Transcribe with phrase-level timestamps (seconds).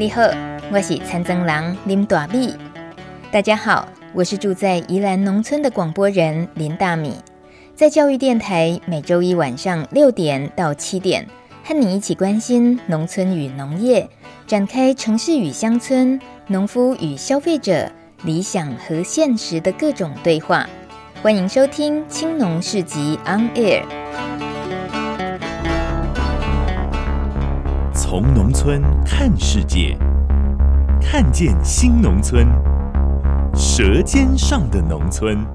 [0.00, 0.22] 你好，
[0.72, 2.56] 我是参曾郎林大米。
[3.30, 7.16] 大家好，我是住在宜兰农村的广播人林大米，
[7.76, 11.26] 在教育电台每周一晚上六点到七点，
[11.62, 14.08] 和你一起关心农村与农业，
[14.46, 17.86] 展开城市与乡村、农夫与消费者、
[18.22, 20.66] 理想和现实的各种对话。
[21.20, 24.49] 欢迎收听青农市集 On Air。
[28.10, 29.96] 从农村看世界，
[31.00, 32.44] 看见新农村，
[33.54, 35.46] 舌尖上的农村。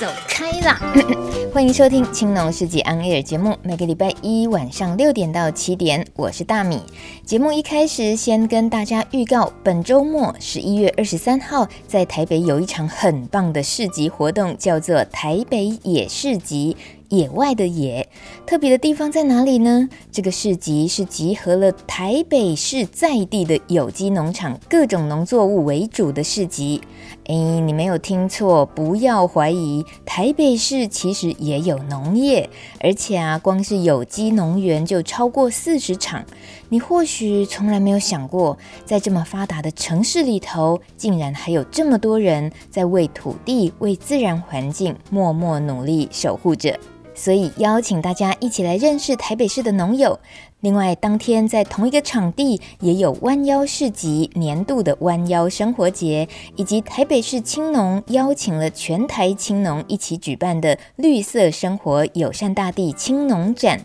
[0.00, 0.80] 走开啦！
[1.52, 6.80] 欢迎收听青农市集 On Air 节目，每个礼拜一晚上六点到七点，我是大米。
[7.26, 16.74] 节目一开始先跟大家预告，本周末十一月二十三号在台北有一场很棒的市集活动，叫做台北野市集。
[17.12, 18.08] 野外的野，
[18.46, 19.86] 特别的地方在哪里呢？
[20.10, 26.80] 这个市集是集合了台北市在地的有机农场、各种农作物为主的市集。
[27.26, 32.48] 哎，你没有听错，不要怀疑，台北市其实也有农业，
[32.80, 36.24] 而且啊，光是有机农园就超过四十场。
[36.70, 46.80] 你或许从来没有想过，在这么发达的城市里头，竟然还有这么多人在为土地、为自然环境默默努力守护着。
[47.14, 50.18] 所以邀请大家一起来认识台北市的农友。
[50.62, 63.80] 另外，当天在同一个场地也有弯腰市集年度的弯腰生活节，以及台北市青农邀请了全台青农一起举办的绿色生活友善大地青农展，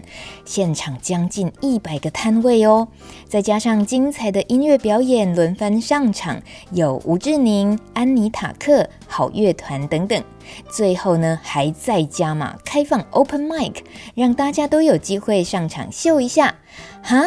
[0.46, 2.88] 现场将近一百个摊位哦，
[3.28, 6.40] 再加上精彩的音乐表演轮番上场，
[6.72, 10.24] 有吴志宁、安妮塔克、好乐团等等。
[10.70, 13.78] 最后呢，还在加码开放 Open Mic，
[14.14, 16.54] 让大家都有机会上场秀一下。
[17.02, 17.24] 哈，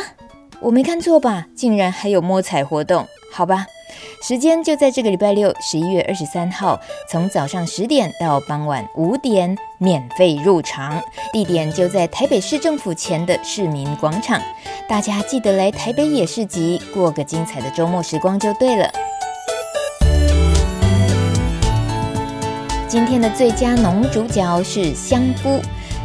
[0.60, 1.46] 我没看错吧？
[1.54, 3.06] 竟然还有摸彩活动？
[3.32, 3.64] 好吧，
[4.22, 11.00] 时间就在这个礼拜六，十一月二十三号，从早上十点到傍晚五点，免费入场。
[11.32, 14.40] 地点就在台北市政府前的市民广场。
[14.88, 18.90] 大家记得来台北野市集，过个精彩的周末时光就对了。
[22.88, 25.60] 今天的最佳农主角是香菇。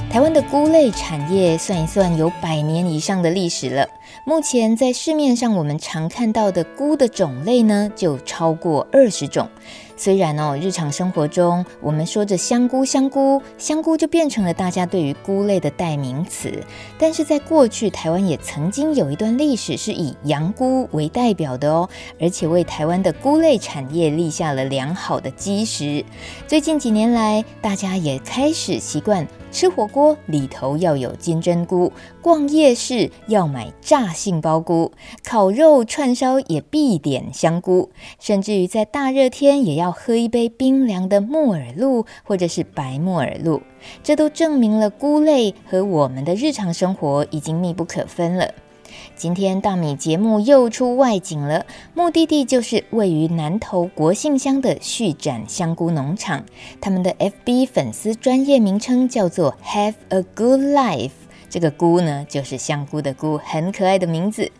[0.09, 3.85] 台湾的菇类产业算一算有百年以上的历史了。
[4.23, 9.49] 目前在市面上我们常看到的菇的种类呢，就超过二十种。
[9.97, 16.51] 虽然哦，日常生活中我们说着香菇，香菇，香菇就变成了大家对于菇类的代名词，
[16.97, 21.89] 但是在过去，台湾也曾经有一段历史是以洋菇为代表的哦，
[22.19, 26.03] 而且为台湾的菇类产业立下了良好的基石。
[26.47, 34.91] 最近几年来，大家也开始习惯吃火锅里头要有金针菇，逛夜市要买炸杏鲍菇，
[35.23, 37.89] 烤肉串烧也必点香菇，
[38.19, 39.95] 甚至于在大热天也要。
[39.95, 43.61] 喝一杯冰凉的木耳露，或者是白木耳露，
[44.03, 48.53] 这都证明了菇类和我们的日常生活已经密不可分了。
[49.15, 56.45] 今天大米节目又出外景了，目的地就是位于南投国姓乡的续展香菇农场，
[56.81, 61.11] 他们的 FB 粉丝专业名称叫做 Have a Good Life，
[61.49, 64.51] 这个菇呢就是香菇的菇，很可爱的名字。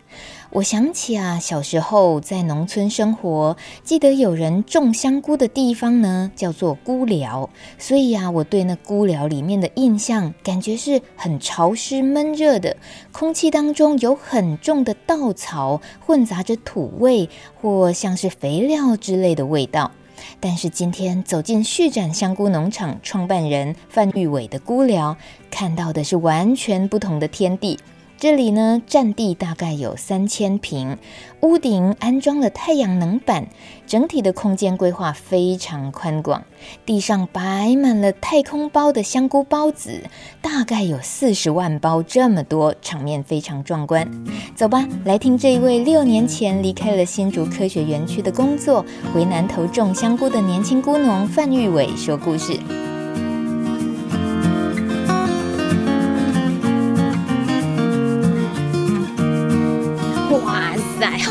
[0.56, 7.50] 我想起啊，小时候在农村生活，记得有人种香菇的地方呢，叫做菇寮。
[7.76, 12.74] 所以啊，我对那菇寮里面的印象，感觉是很潮湿闷热的，
[13.12, 17.28] 空气当中有很重的稻草，混杂着土味
[17.60, 19.92] 或像是肥料之类的味道。
[20.40, 25.18] 但是今天走进旭展香菇农场创办人范玉伟的菇寮，
[25.50, 27.78] 看到的是完全不同的天地。
[28.18, 30.96] 这里呢，占地大概有三千平，
[31.40, 33.48] 屋顶安装了太阳能板，
[33.86, 36.42] 整体的空间规划非常宽广。
[36.86, 40.02] 地上摆满了太空包的香菇包子，
[40.40, 44.10] 大概有四十万包这么多，场面非常壮观。
[44.54, 52.58] 走吧，来听这一位六年前离开了新竹科学园区的工作，回南投种香菇的年轻菇农范玉伟说故事。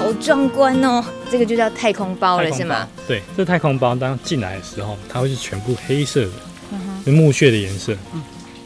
[0.05, 1.03] 好壮观哦！
[1.31, 2.87] 这个就叫太空包了，是吗？
[3.07, 6.31] 对，这太空包当进来的时候，它会是全部黑色的，
[6.73, 7.97] 嗯、是木屑的颜色。
[8.13, 8.21] 嗯，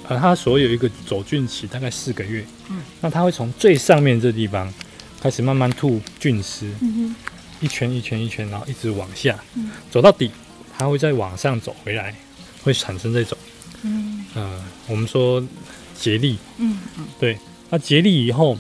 [0.10, 2.46] 而它所有一个走菌期大概四个月。
[2.70, 4.70] 嗯，那它会从最上面这地方
[5.22, 7.16] 开始慢慢吐菌丝，嗯，
[7.62, 10.30] 一圈一圈一圈，然后一直往下，嗯，走到底，
[10.78, 12.14] 它会再往上走回来，
[12.66, 13.38] 会产生这种，
[13.84, 15.42] 嗯，呃，我们说
[15.98, 17.38] 结粒，嗯嗯，对，
[17.70, 18.58] 那结粒以后。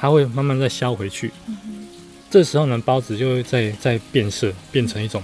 [0.00, 1.32] 它会慢慢再消回去。
[1.48, 1.87] 嗯、
[2.30, 5.22] 这时候呢，包子就会在在变色，变成一种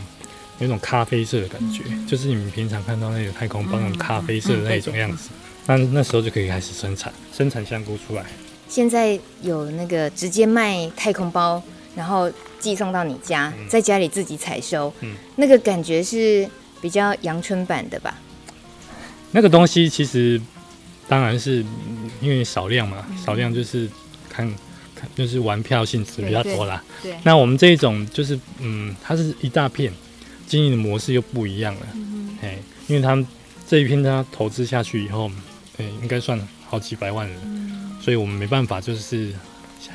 [0.59, 5.31] 有一种咖啡色的感觉，嗯、就是你们平常看到那个太空包那种咖啡色的那种样子。
[5.67, 8.25] 那那时候就可以开始生产生产香菇出来。
[8.69, 11.63] 现在有那个直接卖太空包，
[11.95, 16.49] 然后寄送到你家，嗯、在家里自己采收，嗯、那个感觉是
[16.81, 18.19] 比较阳春版的吧？
[19.31, 20.41] 那个东西其实
[21.09, 21.65] 当然是
[22.21, 23.89] 因为少量嘛，嗯、少量就是
[24.29, 24.57] 看看
[25.15, 26.83] 就是玩票性质比较多啦。
[27.03, 29.93] 对，对对，那我们这一种就是嗯，它是一大片，
[30.47, 31.87] 经营的模式又不一样了。
[31.95, 32.59] 嗯哎，
[32.89, 33.27] 因为他们
[33.67, 35.31] 这一片他投资下去以后，
[35.79, 37.37] 哎，应该算好几百万人。
[37.45, 37.73] 嗯
[38.05, 39.33] 所以我们没办法，就是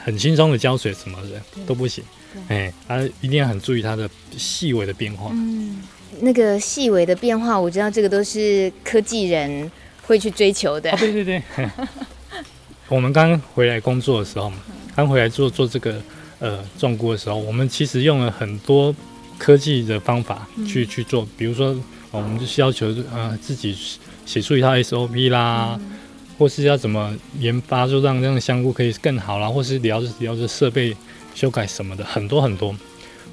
[0.04, 2.04] 很轻松的浇水什么的都不行，
[2.48, 5.30] 哎，他一定要很注意它的细微的变化。
[5.32, 5.84] 嗯，
[6.22, 9.72] 那个细微的变化，我知道这个都是科技人
[10.02, 10.92] 会去追求的。
[10.92, 11.44] 哦、对对对，
[12.90, 14.52] 我们刚回来工作的时候，
[15.00, 16.02] 刚回来做做这个
[16.40, 18.96] 呃种菇的时候，我们其实用了很多
[19.38, 21.70] 科技的方法去、嗯、去做，比如说、
[22.12, 23.78] 哦、我们就是要求呃自己
[24.26, 25.78] 写出一套 SOP 啦。
[25.80, 25.96] 嗯
[26.40, 30.96] 或是要怎么研发，就让这样的香菇可以更好啦，或是聊着聊着设备
[31.36, 32.74] 修改什么的，很多很多。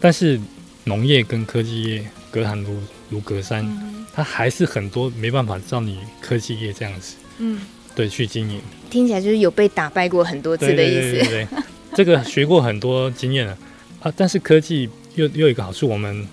[0.01, 0.41] 但是
[0.83, 7.61] 农业跟科技业隔行如如隔山，嗯、它还是很多没办法照你科技业这样子，嗯，
[7.97, 8.61] 对，去经营。
[8.89, 11.13] 听起来就是有被打败过很多次的意思。
[11.13, 11.49] 对对对，对，
[11.97, 13.59] 这个学过很多经验了
[14.01, 14.13] 啊。
[14.17, 16.25] 但是科技又又有一个好处，我们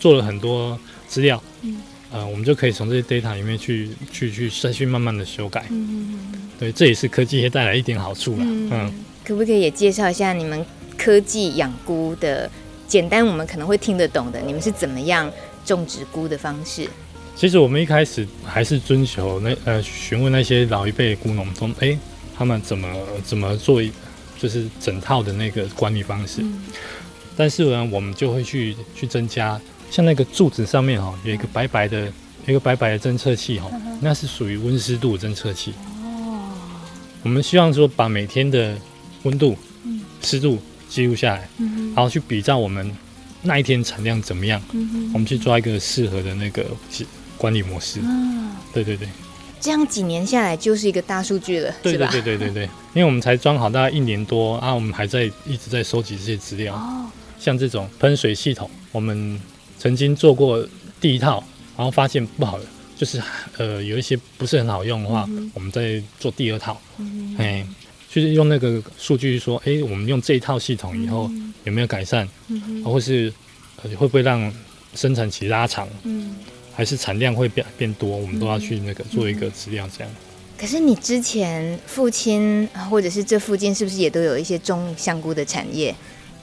[0.00, 0.76] 做了很多
[1.06, 1.40] 资料。
[1.62, 1.76] 嗯
[2.12, 5.64] 呃，我们就可以从这些 data 里面去去去再去慢慢的修改。
[5.70, 8.38] 嗯，对，这也是科技也带来一点好处了。
[8.40, 8.92] 嗯，嗯，
[9.22, 10.66] 可不可以也介绍一下你们
[10.98, 12.50] 科技养菇的
[12.88, 15.30] 简单，我们可能会听得懂的，你们是怎么样
[15.64, 16.88] 种植菇的方式？
[17.34, 21.98] 其实我们一开始还是遵求那呃询问那些老一辈的菇农，说哎
[22.36, 22.88] 他们怎么
[23.24, 23.82] 怎么做，
[24.38, 26.42] 就是整套的那个管理方式。
[26.42, 26.62] 嗯，
[27.36, 29.60] 但是呢，我们就会去去增加。
[29.90, 32.02] 像那个柱子上面哈，有一个白白的，
[32.46, 33.68] 有一个白白的侦测器哈，
[34.00, 35.72] 那是属于温湿度侦测器。
[36.04, 36.48] 哦。
[37.22, 38.78] 我们希望说把每天的
[39.24, 39.56] 温度、
[40.22, 42.90] 湿度记录下来，然后去比照我们
[43.42, 44.62] 那一天产量怎么样，
[45.12, 46.64] 我们去抓一个适合的那个
[47.40, 48.00] 管理模式。
[48.02, 49.08] 嗯对对对。
[49.58, 52.64] 这样几年下来就是一个大数据了，对对对对对对。
[52.94, 56.74] 因为我们才装好大概一年多啊，我们还在一直在收集这些资料。
[56.74, 57.10] 哦。
[57.38, 59.40] 像这种喷水系统，我们。
[59.82, 60.62] 曾经做过
[61.00, 61.42] 第一套，
[61.74, 62.66] 然后发现不好的，
[62.98, 63.18] 就是
[63.56, 67.66] 呃有一些不是很好用的话，嗯、我们再做第二套，嗯，哎，
[68.10, 71.30] 就是用那个数据说，哎，我们用这一套系统以后
[71.64, 73.32] 有没有改善，嗯哼，或是
[73.82, 74.52] 呃会不会让
[74.94, 76.36] 生产期拉长，嗯，
[76.80, 80.10] 还是产量会变变多，我们都要去那个做一个质量这样。
[80.56, 85.94] 可是你之前父亲或者是这附近是不是也都有一些种香菇的产业？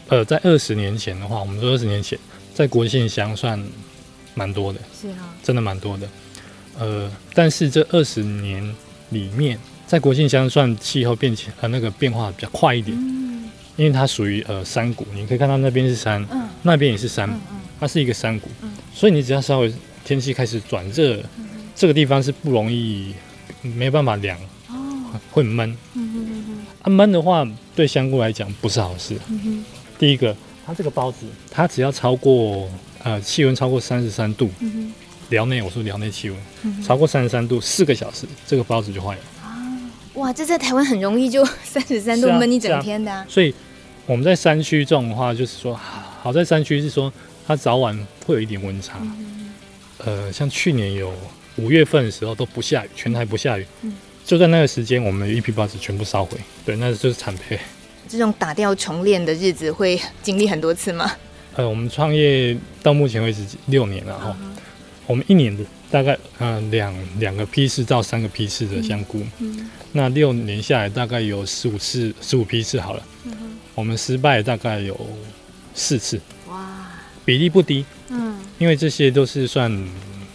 [0.10, 2.20] 呃，在二十年前的话，我们说二十年前。
[2.54, 3.60] 在国姓乡算
[4.36, 6.08] 蛮多的，是啊，真的蛮多的。
[6.78, 8.64] 呃，但是这二十年
[9.10, 19.72] 里面，在国姓乡算气候变迁呃那个变化比较快一点，嗯，因为它属于呃山谷，你可以看到那边是山，嗯，那边也是山，嗯嗯，它是一个山谷，嗯，所以你只要稍微
[20.08, 21.46] 天气开始转热，嗯，
[21.76, 23.14] 这个地方是不容易
[23.62, 25.78] 没办法凉，哦，会闷，
[26.82, 27.46] 啊闷的话
[27.76, 29.66] 对香菇来讲不是好事，嗯哼，
[30.00, 30.34] 第一个。
[30.70, 32.70] 它这个包子，它只要超过
[33.02, 34.50] 呃气温超过三十三度，
[35.30, 39.22] 寮内、嗯、哼我说寮内气温、超过三十三度四个小时，这个包子就坏了。
[39.42, 39.64] 啊，
[40.16, 43.28] 哇，这在台湾很容易就 三十三度闷一整天的、啊啊啊。
[43.30, 43.56] 所以
[44.06, 45.74] 我们在山区种的话，就是说
[46.22, 47.14] 好在山区是说
[47.48, 49.00] 它早晚会有一点温差。
[50.06, 51.14] 呃，像去年有
[51.58, 53.94] 五月份的时候都不下雨，全台不下雨，嗯、
[54.26, 56.38] 就在那个时间，我们的一批孢子全部烧毁。
[56.66, 57.60] 对，那就是惨赔。
[58.08, 61.12] 这种打掉重练的日子会经历很多次吗？
[61.56, 64.60] 呃，我们创业到目前为止六年了哈，uh.
[65.08, 74.96] 我们一年的大概呃两两个批次到三个批次的香菇，嗯嗯、那六年下来大概有十五次十五批次好了，嗯、我们失败大概有
[75.74, 76.88] 四次，哇，
[77.26, 79.72] 比例不低，嗯，因为这些都是算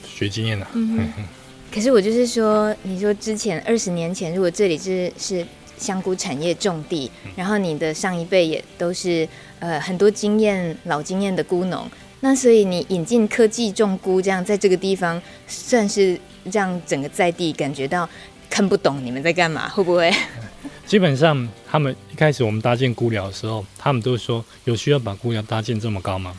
[0.07, 1.25] 学经验了，嗯哼，
[1.73, 5.47] 可是我就是说，你说之前二十年前，如果这里是是。
[5.79, 16.17] 香菇产业重地，然后你的上一辈也都是呃很多经验老经验的菇农，那所以你引进科技种菇，这样在这个地方算是
[16.53, 18.09] 让整个在地感觉到
[18.49, 20.09] 看不懂你们在干嘛，会不会？
[20.87, 26.33] 基本上他们一开始我们搭建菇寮的时候，他们都说有需要把菇寮搭建这么高吗？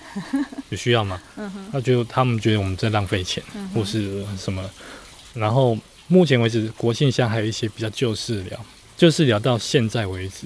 [0.73, 1.21] 有需要吗？
[1.71, 3.41] 他觉得他们觉得我们在浪费钱
[3.73, 4.63] 或是什么，
[5.33, 5.77] 然后
[6.07, 8.59] 目前为止国庆乡还有一些比较旧式的寮。
[8.95, 10.45] 就是聊到现在为止，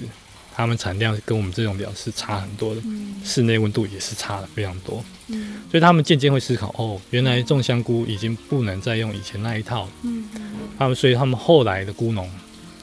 [0.56, 10.24] 他们产量跟我们这种鸟是差很多的，嗯、室内温度也是差的非常多，嗯、所以他们渐渐会思考，哦，原来种香菇已经不能再用以前那一套，嗯，
[10.78, 12.28] 他们所以他们后来的菇农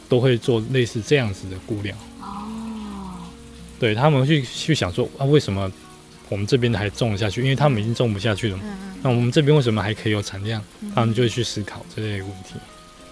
[0.08, 3.26] 都会做类似这样子的菇料，哦，
[3.80, 5.70] 对他们去去想说啊，为什么
[6.30, 7.42] 我们这边还种下去？
[7.42, 10.64] 因为他们已经种不下去了，嗯、那我们这边为什么还可以有产量？
[10.82, 12.56] 嗯、他们就会去思考这类问题。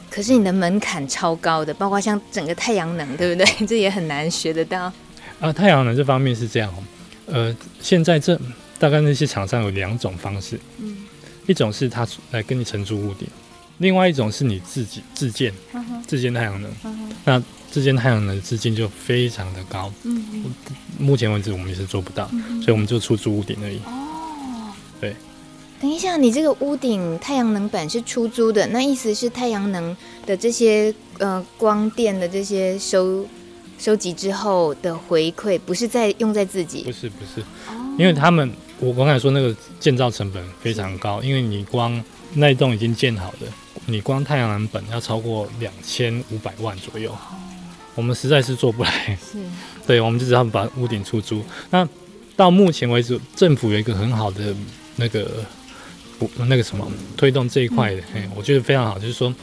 [0.09, 3.45] 可是你的门槛超高的，包括像整个太阳能，对不对？
[3.65, 4.91] 这也很难学得到。
[5.39, 6.83] 啊，太阳能这方面是这样哦，
[7.25, 8.39] 呃，现在这
[8.77, 10.97] 大概那些厂商有两种方式，嗯，
[11.47, 13.27] 一种是他来跟你承租屋顶，
[13.83, 15.53] 另外一种是你自己自建，
[16.07, 16.71] 自建太阳能。
[17.25, 20.53] 那自建太阳能的资金就非常的高，嗯哼，
[20.97, 22.27] 目前为止我们也是做不到，
[22.61, 23.77] 所以我们就出租屋顶而已。
[23.85, 24.71] 哦，
[25.01, 25.13] 对。
[25.81, 33.27] 等一下，你这个屋顶太阳能板是出租的，那意思是太阳能的这些呃光电的这些收
[33.77, 36.83] 收集之后的回馈，不是在用在自己？
[36.83, 37.43] 不是不是，
[37.97, 38.49] 因为他们
[38.79, 42.01] 我刚才说那个建造成本非常高，因为你光
[42.35, 43.47] 那一栋已经建好的，
[43.85, 47.15] 你光太阳能板要超过两千五百万左右，
[47.95, 49.17] 我们实在是做不来。
[49.31, 49.37] 是，
[49.85, 51.43] 对，我们就只好把屋顶出租。
[51.69, 51.87] 那
[52.35, 54.55] 到目前为止，政府有一个很好的
[54.95, 55.43] 那个
[56.17, 56.29] 不。
[56.45, 58.97] 那个什么推动这一块的，哎、嗯，我觉得非常好。
[58.97, 59.33] 就是说，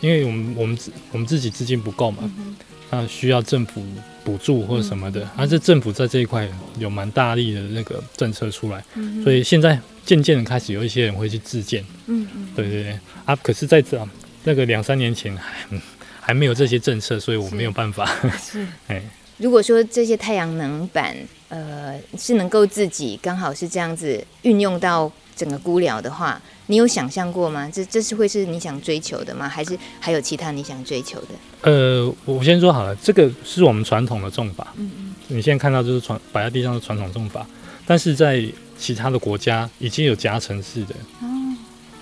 [0.00, 2.56] 因为我们我们自我们自己资金不够嘛，嗯、
[2.90, 3.82] 哼需要政府
[4.24, 11.84] 补助或者什么的，而、嗯、这政府在这一块有蛮大力的那个政策出来，嗯、所以现在渐渐的开始有一些人会去自建。
[12.06, 12.98] 嗯嗯，对对对。
[13.24, 14.00] 啊，可是在这
[14.44, 15.80] 那个两三年前还
[16.20, 18.08] 还没有这些政策，所以我没有办法。
[18.38, 18.66] 是。
[18.88, 19.02] 哎，
[19.36, 21.16] 如果说这些太阳能板，
[21.48, 25.10] 呃，是能够自己刚好是这样子运用到。
[25.38, 27.68] 整个菇寮的话，你有想象过吗？
[27.72, 29.48] 这这是会是你想追求的吗？
[29.48, 31.28] 还是还有其他你想追求的？
[31.62, 34.72] 呃，我先说好了，这个是我们传统的种法。
[34.76, 35.14] 嗯嗯。
[35.28, 37.46] 你现在看到就是传摆在地上的传统种法，
[37.84, 38.46] 但是在
[38.78, 40.94] 其他的国家已经有夹层式的。
[41.20, 41.26] 哦。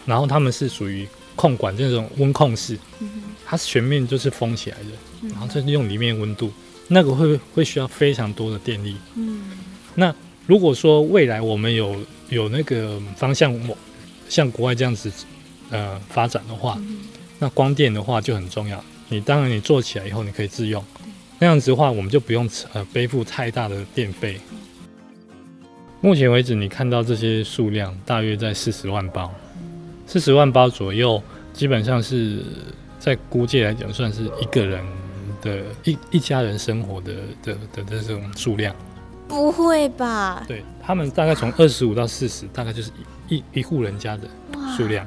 [0.04, 2.78] 然后他们是属于控管这种温控式。
[3.48, 6.50] 它全面就是封起来的，然后再用里面温度，
[6.88, 8.96] 那个会会需要非常多的电力。
[9.14, 9.52] 嗯。
[9.94, 10.12] 那
[10.48, 11.96] 如果说未来我们有
[12.28, 13.54] 有那个方向，
[14.28, 15.10] 像国外这样子，
[15.70, 17.00] 呃，发展的话，嗯、
[17.38, 18.82] 那光电的话就很重要。
[19.08, 20.84] 你当然你做起来以后，你可以自用，
[21.38, 24.40] 那样子的话，我们就不用呃背负太大的电费。
[26.00, 29.32] 目前为止，你看到这些数量大约在四十万包，
[30.06, 32.42] 四十万包左右，基本上是
[32.98, 34.84] 在估计来讲，算是一个人
[35.40, 38.74] 的一一家人生活的的的的这种数量。
[39.26, 40.44] 不会吧？
[40.46, 42.90] 对，他们大概从二十五到四十，大概就是
[43.28, 44.28] 一一一户人家的
[44.76, 45.06] 数量。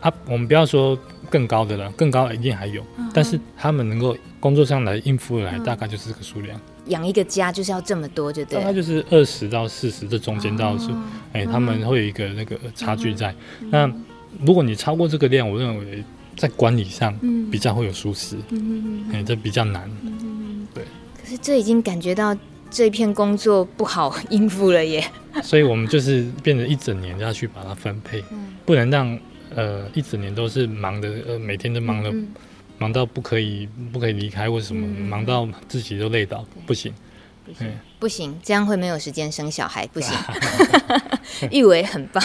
[0.00, 6.58] 啊，我们不要说更高的了，更高一定还有，嗯、但是他们能够工作上来应付来，大概就是这个数量。
[6.86, 8.58] 养一个家就是要这么多，就对。
[8.58, 10.90] 大概就是二十到四十这中间到数，
[11.34, 13.34] 哎、哦欸，他们会有一个那个差距在。
[13.60, 13.92] 嗯、那
[14.46, 16.02] 如果你超过这个量，我认为
[16.38, 17.14] 在管理上
[17.50, 19.90] 比较会有疏失，哎、嗯欸，这比较难。
[20.02, 20.82] 嗯、对。
[21.22, 22.34] 可是这已经感觉到。
[22.70, 25.04] 这一片工作不好应付了耶，
[25.42, 29.18] 所以我们就是变成一整年要去把它分配，嗯、不能让
[29.54, 32.12] 呃一整年都是忙的，呃每天都忙的，
[32.78, 36.74] 忙到不可以不可以离开或者什么，嗯、忙到自己都累倒，对
[37.44, 37.72] 不行。
[37.98, 40.16] 不行，这样会没有时间生小孩，不行。
[41.50, 42.22] 玉维很棒，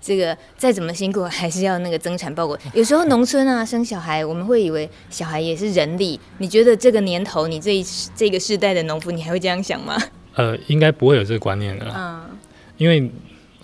[0.00, 2.58] 这个再怎么辛苦，还是要那个增产报国。
[2.74, 6.18] 有时候农村啊，生小孩，我们会以为小孩也是人力。
[6.38, 7.84] 你觉得这个年头，你这一
[8.16, 9.96] 这个世代的农夫，你还会这样想吗？
[10.34, 11.94] 呃，应该不会有这个观念了。
[11.96, 12.38] 嗯，
[12.76, 13.10] 因为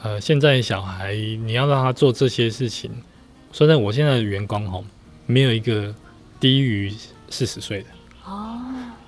[0.02, 2.90] 呃，现在小孩你要让他做这些事情，
[3.52, 4.84] 说在我现在的员工吼，
[5.26, 5.94] 没有一个
[6.38, 6.92] 低于
[7.30, 7.86] 四十岁的。
[8.26, 8.60] 哦，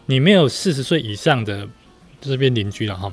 [0.07, 1.69] 你没有四十岁以上的。
[2.27, 3.13] 这边邻居了哈，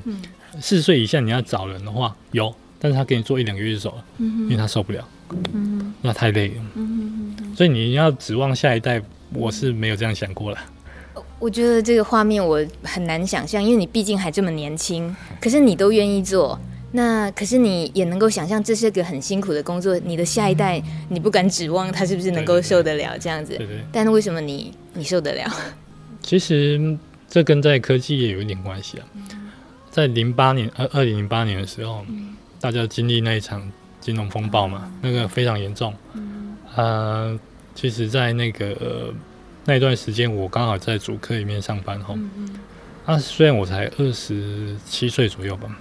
[0.62, 5.08] 四十岁以下你要找人的话有，但是他给你做一两个月就走了，嗯、因为他受不了，
[5.54, 9.02] 嗯、那太累了，嗯、所以你要指望下一代，
[9.34, 10.58] 我是没有这样想过了。
[11.40, 16.60] 我觉得这个画面我很难想象，因为你毕竟还这么年轻，可是你都愿意做，
[16.92, 25.52] 那可是你也能够想象这是个很辛苦的工作，你的下一代你不敢指望他是不是能够受得了这样子，对对对，但是为什么你你受得了？
[26.22, 26.98] 其实。
[27.34, 29.08] 这跟在科技也有一点关系啊，
[29.90, 32.06] 在零八年，二二零零八年的时候，
[32.60, 35.92] 大家经历那一场金融风暴嘛，那个非常严重。
[36.76, 37.40] 呃，
[37.74, 39.12] 其实，在那个、呃、
[39.66, 42.16] 那一段时间，我刚好在主科里面上班吼。
[43.08, 45.76] 啊，虽然我才二十七岁左右吧，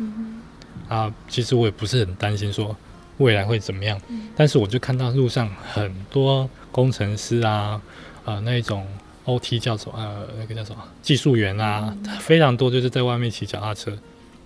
[0.88, 2.74] 啊，其实我也不是很担心说
[3.18, 4.00] 未来会怎么样，
[4.34, 7.78] 但是我就看到路上很多工程师啊，
[8.24, 8.86] 啊、呃，那种。
[9.24, 13.96] OT 叫做呃那个叫什么技术员啊，嗯、非常多就是在外面骑脚踏车。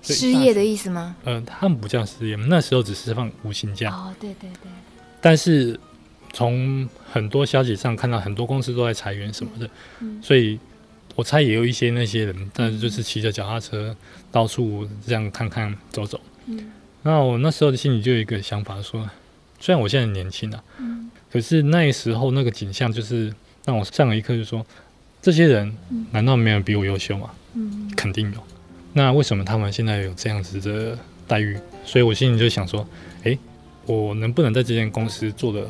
[0.02, 1.16] 失业的意思吗？
[1.24, 3.90] 呃，他们不叫失业，那时候只是放无薪假。
[3.90, 4.70] 哦，对对对。
[5.20, 5.78] 但是
[6.32, 9.68] 从很多消息上看到，很多公司都在裁员什么的，
[10.00, 10.60] 嗯、所以
[11.16, 13.96] 我猜也有一些那些人，但是就是骑着脚踏车
[14.30, 16.20] 到处这样看看走走。
[16.46, 16.70] 嗯。
[17.02, 19.08] 那我那时候的心里就有一个想法说，
[19.58, 23.34] 虽然我现在很年轻啊，嗯，可是那时候那个景象就是
[23.66, 24.64] 让我上了一课，就说
[25.20, 25.76] 这些人
[26.12, 27.30] 难道没有人比我优秀吗？
[27.52, 28.40] 嗯，肯定有。
[28.94, 30.96] 那为什么他们现在有这样子的
[31.26, 31.58] 待遇？
[31.84, 32.86] 所以我心里就想说，
[33.24, 33.38] 诶、欸，
[33.84, 35.68] 我能不能在这间公司做的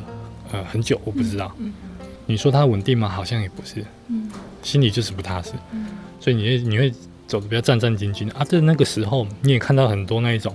[0.51, 1.01] 呃很久？
[1.03, 1.53] 我不知道。
[1.57, 3.09] 嗯嗯、你说它稳定吗？
[3.09, 3.83] 好像也不是。
[4.07, 4.29] 嗯、
[4.61, 5.51] 心里就是不踏实。
[5.73, 5.87] 嗯、
[6.19, 6.93] 所以你会你会
[7.25, 8.45] 走的比较战战兢兢啊。
[8.45, 10.53] 在那个时候，你也看到很多那一种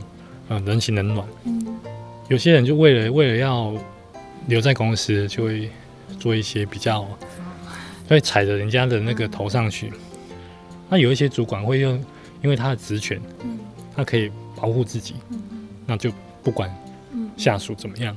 [0.48, 1.26] 呃人情冷暖。
[1.44, 1.76] 嗯、
[2.28, 3.74] 有些人就为了为了要
[4.46, 5.68] 留在公司，就会
[6.18, 7.06] 做一些比较，
[8.08, 9.88] 会踩着人家的那个头上去。
[9.88, 9.98] 嗯、
[10.90, 12.02] 那有一些主管会用。
[12.42, 13.20] 因为他的职权，
[13.94, 15.14] 他可以保护自己，
[15.86, 16.10] 那就
[16.42, 16.68] 不管
[17.36, 18.16] 下属怎么样，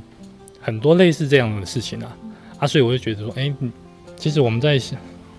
[0.59, 2.17] 很多类似这样的事情啊，
[2.57, 3.53] 啊，所以我就觉得说，哎，
[4.17, 4.81] 其实我们在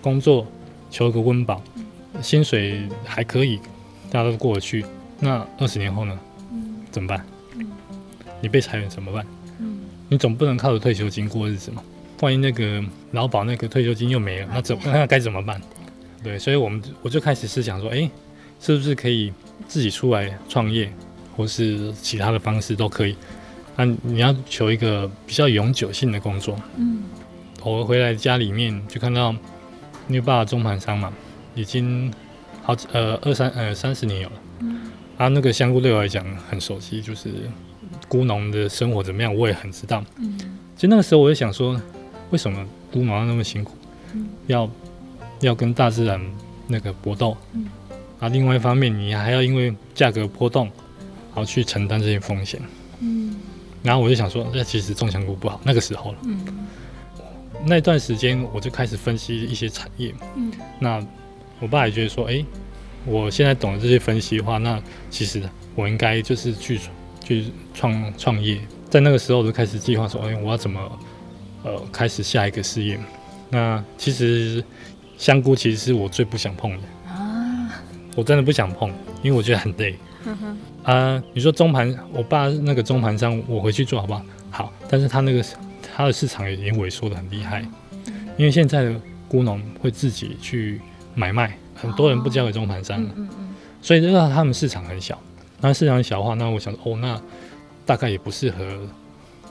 [0.01, 0.47] 工作
[0.89, 1.61] 求个温饱，
[2.21, 3.57] 薪水还可以，
[4.09, 4.85] 大家都过得去，
[5.19, 6.17] 那二十年后呢，
[6.89, 7.25] 怎么办？
[8.39, 9.27] 你被裁员怎么办？
[10.07, 11.83] 你总不能靠着退休金过日子嘛？
[12.21, 15.61] 万一那个劳保那个退休金又没了，那怎那该怎么办？
[16.23, 18.09] 对，所以我们我就开始是想说，哎。
[18.59, 19.31] 是不是可以
[19.67, 20.91] 自己出来创业，
[21.35, 23.15] 或是其他的方式都可以？
[23.75, 26.59] 那你要求一个比较永久性的工作。
[26.75, 27.03] 嗯，
[27.63, 29.31] 我回来家里面就看到，
[30.07, 31.13] 因为爸爸中盘商嘛，
[31.53, 32.11] 已经
[32.63, 34.35] 好呃二三呃三十年有了。
[34.61, 34.81] 嗯，
[35.17, 37.29] 啊，那个香菇对我来讲很熟悉，就是
[38.07, 40.03] 菇农的生活怎么样，我也很知道。
[40.17, 40.35] 嗯，
[40.75, 41.79] 其实那个时候我就想说，
[42.29, 43.73] 为什么菇农要那么辛苦？
[44.13, 44.69] 嗯，要
[45.41, 46.21] 要跟大自然
[46.67, 47.35] 那个搏斗。
[47.53, 47.65] 嗯。
[48.19, 52.59] 啊，另外一方面，你还要因为价格波动，然后去承担这些风险。
[52.99, 53.35] 嗯。
[53.83, 56.17] 然后我就想说，那其实种香菇不好，那个时候了。
[56.23, 56.45] 嗯。
[57.65, 60.13] 那段时间我就开始分析一些产业。
[60.35, 60.51] 嗯。
[60.79, 61.05] 那
[61.59, 62.45] 我爸也觉得说，哎、欸，
[63.05, 65.41] 我现在懂了这些分析的话，那其实
[65.75, 66.79] 我应该就是去
[67.23, 68.59] 去创创业。
[68.89, 70.79] 在那个时候，我就开始计划说，哎、欸，我要怎么
[71.63, 72.99] 呃开始下一个事业？
[73.49, 74.63] 那其实
[75.17, 77.69] 香菇其实是我最不想碰的啊。
[78.15, 78.89] 我真的不想碰，
[79.21, 79.95] 因为我觉得很累。
[80.25, 80.57] 嗯哼。
[80.83, 84.23] 啊，你说中盘，我爸那个中盘商，我回去做好不好？
[84.49, 85.43] 好，但是他那个
[85.95, 87.61] 他的市场已经萎缩的很厉害，
[88.37, 88.95] 因为现在的
[89.27, 90.79] 菇农会自己去
[91.13, 93.09] 买卖，很多人不交给中盘商了。
[93.17, 93.55] 嗯嗯。
[93.81, 95.21] 所以这个他们市场很小，
[95.59, 97.21] 那市场小的话，那我想说，哦，那
[97.85, 98.65] 大概也不适合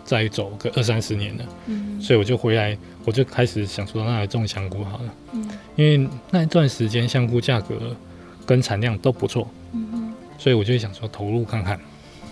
[0.06, 1.44] 再走个二三十年了。
[1.66, 2.00] 嗯。
[2.00, 5.14] 所以我就回来，我就开始想说，那来种香菇好了。
[5.32, 5.46] 嗯。
[5.74, 7.94] 因为那一段时间香菇价格。
[8.46, 11.80] 跟产量都不错，嗯哼，所以我就想说投入看看。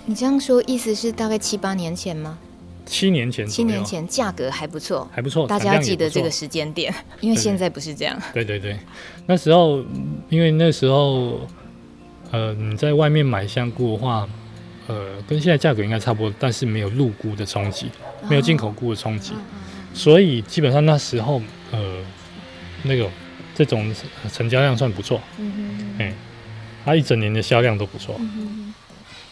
[0.07, 2.39] 你这样说意思是大概七八年前吗？
[2.87, 5.45] 七年前，七年前价格还不错，还不错。
[5.49, 8.17] 大家要记得这个时间点，因为现在不是这样。
[8.33, 8.79] 对 对对，
[9.27, 9.85] 那时候
[10.29, 11.41] 因为那时候，
[12.31, 14.29] 呃，你在外面买香菇的话，
[14.87, 17.91] 呃，跟现在价格应该差不多，但是没有入菇的冲击，
[18.29, 19.37] 没有进口菇的冲击，哦、
[19.93, 22.05] 所以基本上那时候，呃，
[22.85, 23.09] 那个。
[23.57, 23.95] 这种
[24.33, 26.13] 成交量算不错，嗯
[26.85, 28.21] 它一整年的销量都不错，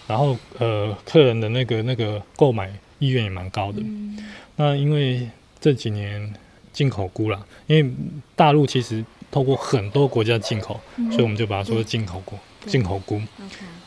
[0.07, 3.81] 然后呃，客人的那个那个购买意愿也蛮高的。
[3.81, 4.17] 嗯、
[4.55, 6.33] 那因为这几年
[6.73, 7.93] 进口菇啦，因为
[8.37, 13.21] 大陆其实透过很多国家进口，嗯、所以我们就把它说是进口菇，进口菇，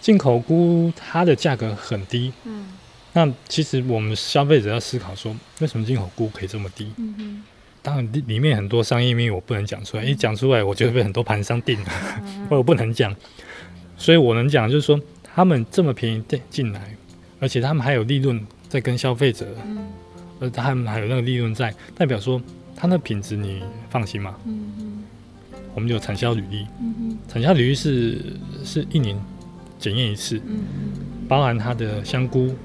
[0.01, 2.65] 进口菇它的价格很低，嗯，
[3.13, 6.91] 那其实我们消费者要思考说，为什么进口菇可以这么低？
[6.97, 7.43] 嗯哼。
[7.81, 11.91] 当然，里面很多商业秘密我不能讲出来，一讲出来我就会被很多盘商定了，
[12.49, 13.15] 我不能讲。
[13.95, 16.95] 所以我能讲就是说，他们这么便宜进进来，
[17.39, 19.55] 而且他们还有利润在跟消费者，
[20.39, 22.41] 而他们还有那个利润在，代表说
[22.75, 24.35] 他那品质你放心吗？
[25.75, 26.65] 我们有产销履历，
[27.27, 28.33] 产销履历是
[28.63, 29.15] 是一年
[29.77, 30.41] 检验一次，
[31.27, 32.55] 包含它的香菇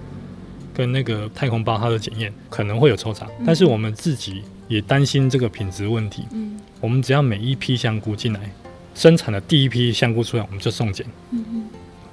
[0.72, 4.42] 跟那个太空包它的检验可能会有抽查，但是我们自己。
[4.70, 6.22] 也担心这个品质问题。
[6.30, 8.52] 嗯，我们只要每一批香菇进来，
[8.94, 11.04] 生产的第一批香菇出来，我们就送检。
[11.32, 11.68] 嗯，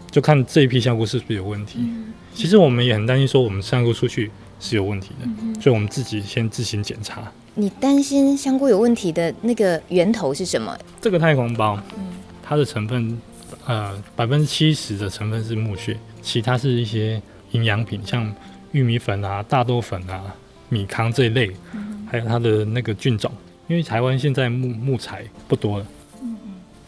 [0.10, 1.78] 就看这一批香菇是不是有问题。
[1.82, 7.32] 嗯，其实我们也很担心，说我们香菇出去是有问题的，嗯，所以我们自己先自行检查。
[7.56, 10.78] 你担心香菇有问题的那个源头是什么？
[11.02, 12.06] 这个太空包，嗯，
[12.44, 13.20] 它的成分，
[13.66, 18.34] 呃，百分之七十的成分是木屑，其他是一些营养品，像
[18.72, 20.36] 玉米粉啊、大豆粉啊、
[20.70, 21.52] 米糠这一类。
[21.74, 23.30] 嗯还有它的那个菌种，
[23.68, 25.86] 因为台湾现在木木材不多了，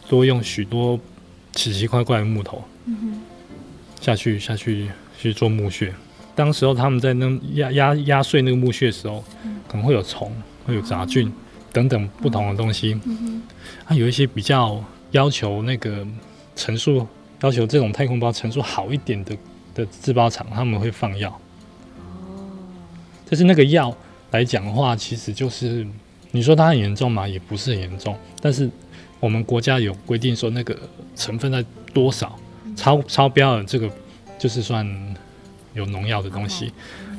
[0.08, 0.98] 多用许多
[1.52, 2.64] 奇奇怪怪的木头，
[4.00, 5.92] 下去下去去做墓穴。
[6.40, 9.22] 当时候他们在那压压压碎那个木屑的时候，
[9.68, 10.32] 可能会有虫，
[10.64, 11.30] 会有杂菌
[11.70, 12.98] 等等不同的东西。
[13.86, 16.06] 它有一些比较要求那个
[16.56, 17.06] 层数，
[17.42, 19.36] 要求这种太空包层数好一点的
[19.74, 21.38] 的制包厂，他们会放药。
[23.28, 23.94] 但是那个药
[24.30, 25.86] 来讲的话，其实就是
[26.30, 28.16] 你说它很严重嘛，也不是很严重。
[28.40, 28.70] 但是
[29.20, 30.74] 我们国家有规定说那个
[31.14, 32.34] 成分在多少，
[32.74, 33.90] 超超标了，这个
[34.38, 34.88] 就是算。
[35.74, 36.72] 有农药的东西，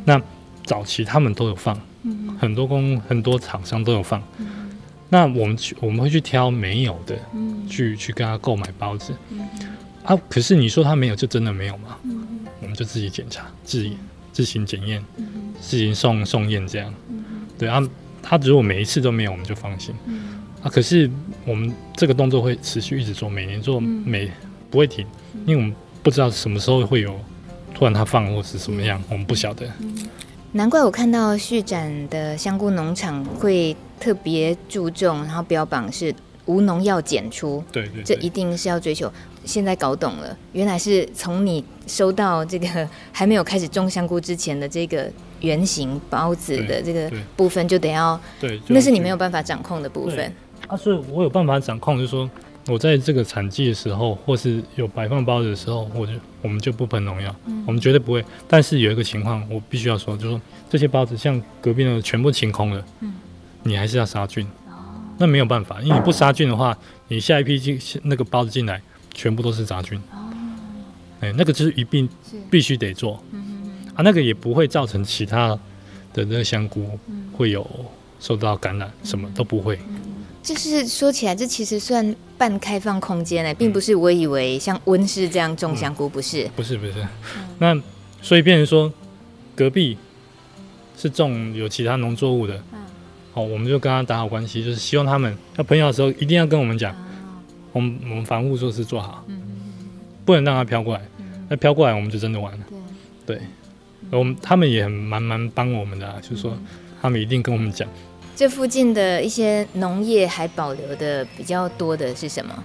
[0.06, 0.22] 那
[0.64, 4.22] 早期他们都有放，嗯、很多工很多厂商都有放。
[4.38, 4.70] 嗯、
[5.10, 9.14] 那我们去我们会去挑没有的，嗯、去去跟他购买包子。
[9.30, 9.40] 嗯、
[10.04, 11.98] 啊，可是你说他没有，就真的没有吗？
[12.04, 13.98] 嗯、我们就自己检查，自己
[14.32, 16.94] 自行检验，嗯、自行送送验这样。
[17.10, 17.24] 嗯、
[17.58, 17.82] 对啊，
[18.22, 19.96] 他如果每一次都没有，我们就放心。
[20.06, 21.10] 嗯、啊，可是
[21.46, 24.30] 我们这个动作会持续一直做，每年做，每
[24.70, 25.06] 不会停，
[25.48, 27.20] 因为我们不知道什么时候会有。
[27.82, 29.68] 不管他放或是什么样，我们不晓得。
[30.52, 36.14] 难怪我看到续展的香菇农场会特别注重，然后标榜是
[36.46, 37.64] 无农药检出。
[37.72, 39.12] 对，对对，这一定是要追求。
[39.46, 50.32] 现在搞懂了，原来是从你收到这个还没有开始种香菇之前的这个圆形包子的这个部分，就得要对，那是你没有办法掌控的部分。
[50.68, 52.30] 啊，所以我有办法掌控，就是说。
[52.68, 58.24] 我在这个产季的时候，或是有摆放包子的时候，我就我们就不喷农药，嗯、我们绝对不会。
[58.48, 63.14] 但是有一个情况，我必须要说，就是说这些包子像隔壁的全部清空了，嗯、
[63.64, 64.46] 你还是要杀菌。
[64.68, 64.74] 哦、
[65.18, 68.82] 那没有办法，因为你不杀菌的话，你下一批进那个包子进来，
[69.14, 69.98] 全部都是杂菌。
[70.12, 70.30] 哦，
[71.22, 72.08] 哎，那个就是一并
[72.50, 73.22] 必须得做。
[73.32, 75.50] 嗯嗯啊，那个也不会造成其他
[76.14, 77.00] 的那个香菇
[77.34, 77.68] 会有
[78.20, 79.80] 受到感染，什么都不会。
[80.44, 86.50] 就是说起来，这其实算半开放空间呢，并不是我以为像温室这样种香菇，不是？
[86.56, 86.94] 不是不是。
[87.60, 87.80] 那
[88.22, 88.92] 所以变成说，
[89.56, 89.98] 隔壁
[90.98, 92.60] 是种有其他农作物的，
[93.34, 96.96] 好，我们就跟他打好关系，就是希望他们要喷药的时候一定要跟我们讲，
[97.72, 99.24] 我们我们防护措施做好，
[100.26, 101.02] 不能让它飘过来，
[101.50, 102.66] 那飘过来我们就真的完了。
[103.28, 103.40] 对，
[104.10, 106.58] 我们他们也很蛮蛮帮我们的，就是说
[107.00, 107.88] 他们一定跟我们讲。
[108.42, 112.64] 这附近的一些农业还保留的比较多的是什么？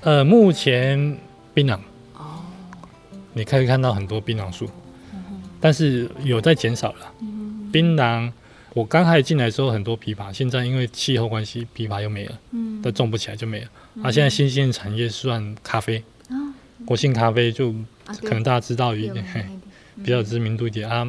[0.00, 1.16] 呃，目前
[1.54, 1.78] 槟榔。
[2.16, 2.42] 哦，
[3.32, 4.68] 你可以看到很多槟榔树，
[5.12, 7.12] 嗯、但是有在减少了。
[7.20, 8.32] 嗯、槟榔，
[8.74, 13.68] 我刚开始进来的时候很多枇杷，现在因为气候关系，枇杷又没了，嗯，都种不起来就没了。
[13.94, 16.52] 嗯、啊，现在新兴产业算咖啡，嗯、
[16.84, 17.72] 国信咖啡就
[18.20, 19.46] 可能大家知道一点，嘿
[20.02, 20.90] 比较知名度一点。
[20.90, 21.06] 啊，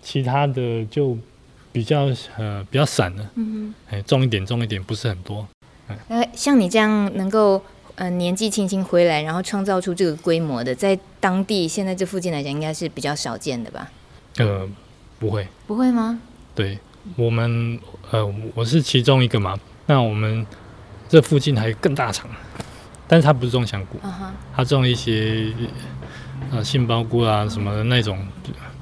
[0.00, 1.18] 其他的就。
[1.72, 5.48] 比较呃比较散的，嗯哼，哎，种一点种一点不是很多，
[6.08, 7.62] 呃，像你这样能够
[7.94, 13.90] 呃年纪轻轻回来，然后创造出这个规模的，在当地现在这附近来讲，应该是比较少见的吧？
[14.36, 14.68] 呃，
[15.18, 16.20] 不会，不会吗？
[16.54, 16.78] 对，
[17.16, 17.80] 我们
[18.10, 20.46] 呃我是其中一个嘛，那我们
[21.08, 22.28] 这附近还有更大厂，
[23.08, 23.98] 但是他不是种香菇，
[24.54, 24.68] 他、uh huh.
[24.68, 25.50] 种一些
[26.50, 28.18] 呃杏鲍菇啊什么的那种，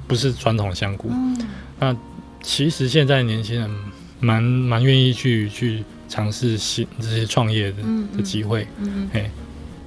[0.09, 1.39] 不是传统香菇，嗯、
[1.79, 1.97] 那。
[2.43, 3.71] 其实现在年轻人
[4.19, 7.79] 蛮蛮愿意去去尝试新这些创业的
[8.17, 9.31] 的机会，嗯，嘿，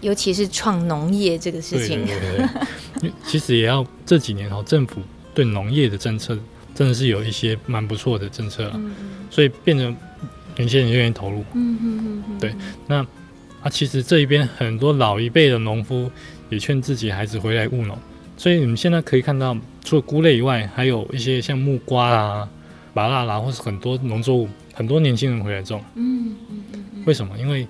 [0.02, 2.48] 尤其是创农业这个事情，对对
[3.02, 5.02] 对， 其实也要这几年哦，政府
[5.34, 6.38] 对农业的政策
[6.74, 8.80] 真的是有一些蛮不错的政策啊，
[9.30, 9.96] 所以变成
[10.56, 12.56] 年轻人愿意投入，嗯嗯嗯，对，
[12.88, 13.06] 那
[13.62, 16.10] 啊，其实这一边很多老一辈的农夫
[16.50, 17.98] 也劝自己孩子回来务农。
[18.44, 22.50] 所以你们现在可以看到，除了菇类以外，还有一些像木瓜啦、
[22.94, 25.82] 麻辣啦，或是很多农作物，很多年轻人回来种。
[25.96, 27.04] 嗯嗯嗯。
[27.06, 27.38] 为什么？
[27.38, 27.66] 因为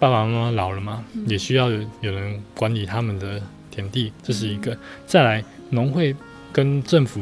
[0.00, 4.76] 爸爸妈妈老了嘛，也需要有有人管理他们的田地，这是一个。
[5.06, 6.12] 再来，农会
[6.52, 7.20] 跟政府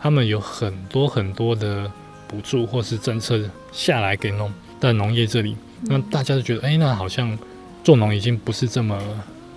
[0.00, 1.90] 他们有很多很多的
[2.28, 5.56] 补助或是政策下来给农在农业这里，
[5.86, 7.36] 那大家就觉得，哎，那好像
[7.82, 8.96] 做农已经不是这么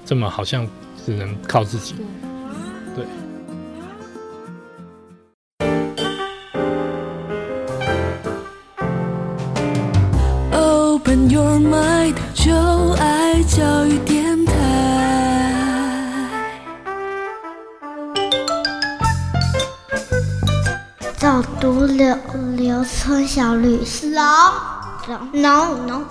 [0.03, 0.67] 这么，好像
[1.05, 1.93] 只能靠自己。
[12.33, 12.53] 就
[12.93, 14.53] 爱教育电台。
[21.17, 22.17] 走读刘
[22.55, 26.05] 刘村小旅行，农农农，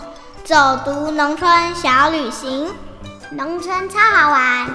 [0.44, 2.68] 走读农村小旅行，
[3.32, 4.66] 农村超好玩。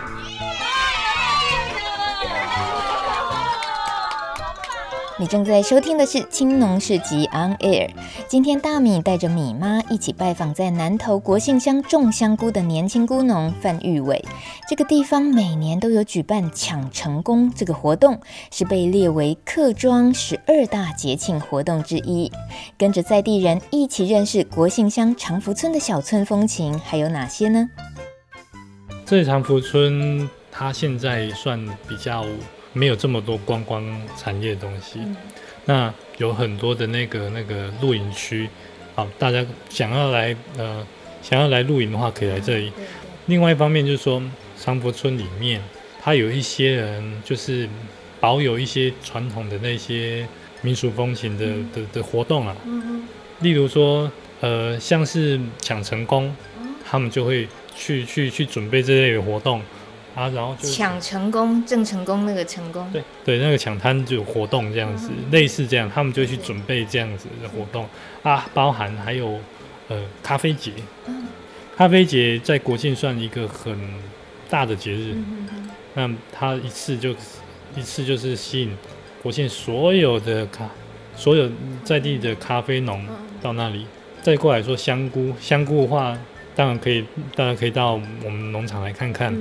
[5.23, 7.87] 你正在收听的是《青农市集 On Air》。
[8.27, 14.21] 今天大米带着米妈一起拜访在南投国姓乡种香菇的年轻菇农范玉伟。
[14.67, 18.19] 这个地方每年都有举办抢成功这个活动，
[18.51, 22.29] 是被列为客庄十二大节庆活动之一。
[22.77, 27.69] 跟着在地人一起认识国姓乡长福村的小村风情，还有哪些呢？
[29.05, 32.25] 这长福村它现在算比较。
[32.73, 33.83] 没有这么多观光
[34.17, 35.15] 产业的东西，嗯、
[35.65, 38.49] 那有很多的那个那个露营区，
[38.95, 40.85] 好，大家想要来呃
[41.21, 42.71] 想要来露营的话，可以来这里。
[42.77, 42.83] 嗯、
[43.27, 44.21] 另外一方面就是说，
[44.57, 45.61] 长福村里面，
[46.01, 47.69] 它有一些人就是
[48.19, 50.27] 保有一些传统的那些
[50.61, 53.07] 民俗风情的、嗯、的的、活动啊，嗯、
[53.41, 59.61] 例如说呃像是抢成功，嗯、他们就会去去去准备这类的活动。
[60.15, 67.87] 啊，然后就抢成功，郑成功那个成功，对对，那个抢滩就有活动这样子，嗯、类似这样，他们就去准备这样子的活动。
[68.21, 69.39] 啊，包含还有
[69.87, 70.71] 呃咖啡节，
[71.07, 71.25] 嗯、
[71.75, 73.75] 咖啡节在国庆算一个很
[74.49, 75.15] 大的节日，
[75.95, 77.15] 那他一次就
[77.75, 78.77] 一次就是吸引
[79.23, 80.69] 国庆所有的咖，
[81.15, 81.49] 所有
[81.83, 83.03] 在地的咖啡农
[83.41, 83.87] 到那里，嗯、
[84.21, 86.15] 再过来说香菇，香菇的话
[86.55, 87.03] 当然可以，
[87.35, 89.35] 当然可以到我们农场来看看。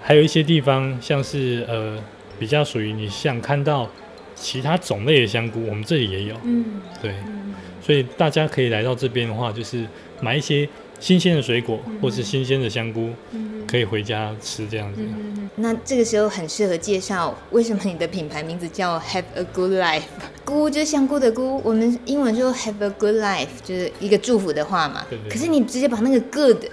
[0.00, 1.98] 还有一些地方，像是呃，
[2.38, 3.88] 比较属于你想看到
[4.34, 6.36] 其他种类的香菇，我们这里也有。
[6.44, 6.64] 嗯，
[7.02, 9.84] 对，嗯、所以大家可以来到这边的话，就是
[10.20, 10.68] 买一些
[11.00, 15.00] 新鲜的水果，嗯、或是新鲜的香菇，嗯、可以回家吃这样子。
[15.02, 20.02] 嗯、那这个时候很适合介绍，为什么你的品牌名字叫 Have a Good Life？
[20.46, 25.04] 菇就是香菇的菇，我们英文说 Have a Good Life，就是一个祝福的话嘛。
[25.10, 25.32] 对对对。
[25.32, 26.64] 可是你直接把那个 Good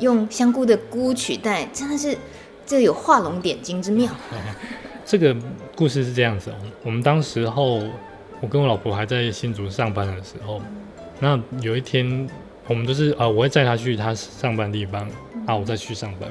[0.00, 2.16] 用香菇的菇取代，真的是。
[2.66, 4.12] 这有画龙点睛之妙。
[5.04, 5.36] 这个
[5.76, 7.82] 故事是这样子哦，我们当时候，
[8.40, 10.62] 我跟我老婆还在新竹上班的时候，
[11.20, 12.26] 那有一天，
[12.66, 15.06] 我们都是啊，我会载她去她上班的地方，
[15.46, 16.30] 啊，我再去上班。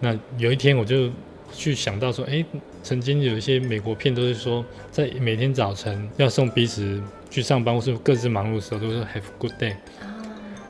[0.00, 1.08] 那有一天，我就
[1.52, 2.44] 去想到说，哎，
[2.82, 9.76] 曾经有一些美国片都是说，在每天早晨要送彼此去上班或是各自忙碌的时候，都是 Have good day。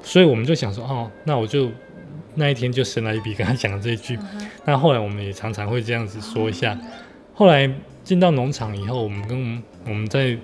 [0.02, 1.70] 所以我们就想说，哦，那我就。
[2.38, 4.16] 那一天就神来一笔，跟他讲了这一句。
[4.16, 4.20] Uh.
[4.64, 6.74] 那后来我们也常常会这样子说一下。
[6.74, 6.78] Uh.
[7.34, 7.70] 后来
[8.04, 10.36] 进到农场以后，我们跟我们在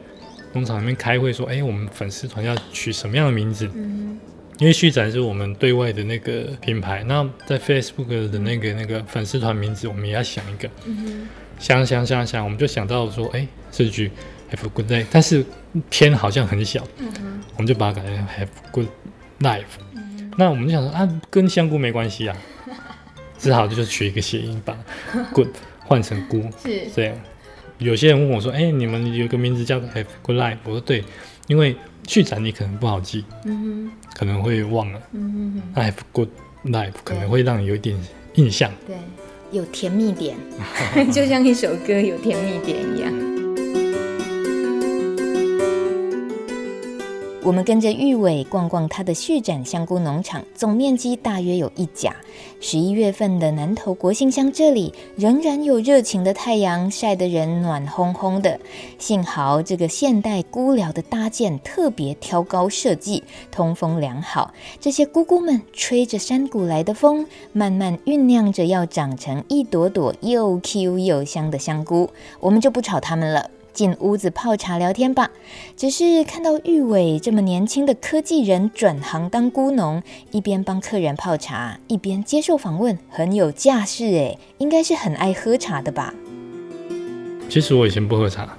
[0.52, 4.16] 农场里面开会说：“哎、欸，我们粉丝团要取什么样的名字？” uh.
[4.59, 7.02] 因为续展是我们对外的那个品牌。
[7.04, 10.68] 那在 Facebook 的那个那个粉丝团名字，我们也要想一个。
[10.87, 11.26] Uh.
[11.59, 14.11] 想想想想，我们就想到说：“哎、欸，这句
[14.50, 15.44] Have a good day。”但是
[15.90, 16.87] 天好像很小，uh.
[17.57, 18.88] 我们就把它改成 Have good
[19.40, 19.62] life。
[20.37, 22.37] 那我们就想说啊，跟香菇没关系啊，
[23.38, 24.77] 只好就取一个谐音，把
[25.33, 25.49] good
[25.87, 27.16] 换成菇，是这样。
[27.79, 31.05] 有些人问我说，哎、欸，你们有个名字叫 Have Good Life，我说对，
[31.49, 36.29] 因为续展你可能不好记，嗯哼，可能会忘了，嗯哼，Have Good
[36.66, 37.97] Life 可能会让你有一点
[38.35, 38.97] 印象，对，
[39.51, 40.37] 有甜蜜点，
[41.12, 43.34] 就像一首歌有甜蜜点一样。
[47.44, 52.16] 我们跟着玉伟逛逛他的续展香菇农场，总面积大约有一甲。
[52.59, 58.59] 十一月份的南投国姓乡这里仍然有热情的太阳晒得人暖烘烘的。
[58.98, 64.54] 幸好这个现代菇寮的搭建特别挑高设计，通风良好。
[64.80, 72.09] 这些菇菇们吹着山谷来的风，慢慢酝酿着要长成一朵朵又 Q 又香的香菇。
[72.40, 73.50] 我们就不吵他们了。
[73.75, 75.31] 进屋子泡茶聊天吧。
[75.77, 86.15] 只是看到玉伟这么年轻的科技人转行当孤农，一边帮客人泡茶，一边接受访问，很有架势诶，应该是很爱喝茶的吧？
[87.51, 88.57] 其实我以前不喝茶，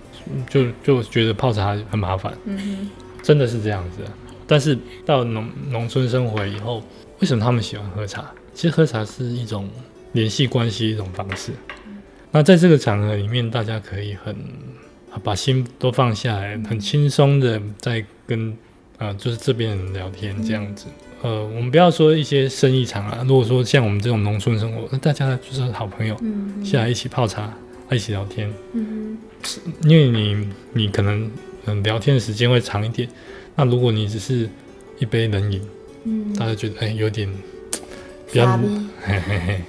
[0.48, 2.32] 就就觉得泡茶很麻烦。
[2.44, 2.90] 嗯哼，
[3.24, 4.04] 真的是这样子。
[4.46, 6.84] 但是到农农村生活以后，
[7.20, 8.30] 为什么他们喜欢喝茶？
[8.54, 9.68] 其实喝茶是一种
[10.12, 11.52] 联系关系一种方式。
[12.32, 14.36] 那在这个场合里面，大家可以很。
[15.24, 18.50] 把心都放下来，很轻松的在跟
[18.98, 20.88] 啊、呃，就是这边人聊天这样子。
[21.22, 27.52] 呃，我们不要说一些生意场啊，如果说像我们这种农村生活，那大家就是好朋友，嗯下来一起泡茶，
[27.92, 28.52] 一起聊天。
[28.74, 29.18] 嗯，
[29.84, 31.32] 因为你你可能
[31.66, 33.10] 嗯聊天的时间会长一点，
[33.56, 34.48] 那如果你只是
[35.00, 35.62] 一杯冷饮，
[36.04, 37.28] 嗯，大家觉得哎、欸、有点
[38.32, 38.46] 比较，
[39.02, 39.62] 嘿嘿嘿。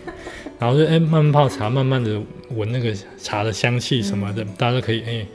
[0.59, 5.27] 然后就哎、欸，慢慢泡茶，慢慢的闻那个茶的香气什么的，嗯、大家都可以哎、欸，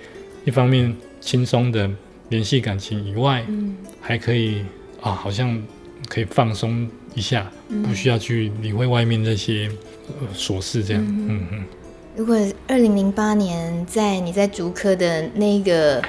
[0.46, 1.90] 一方面轻松的
[2.30, 4.64] 联系感情以外，嗯、还可以
[5.02, 5.62] 啊，好像
[6.08, 9.70] 可以放松一下，嗯、不需要去理会外面那些
[10.36, 11.04] 琐事这样。
[11.04, 11.64] 嗯嗯。
[12.16, 12.36] 如果
[12.68, 16.04] 二零零八年在你在竹科的那个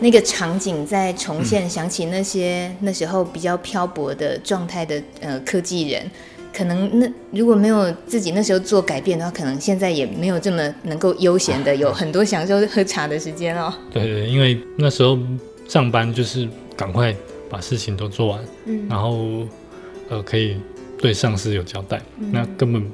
[0.00, 6.10] 那个场景再重现，想起那些那时候比较漂泊的状态的呃科技人，
[6.52, 13.72] 可能那如果没有自己那时候做改变的话，可能现在也没有这么能够悠闲的有很多享受喝茶的时间哦。
[13.92, 15.18] 对对，因为那时候
[15.68, 17.14] 上班就是赶快
[17.48, 19.46] 把事情都做完，嗯，然后
[20.08, 20.56] 呃可以
[20.98, 22.84] 对上司有交代，嗯、那根本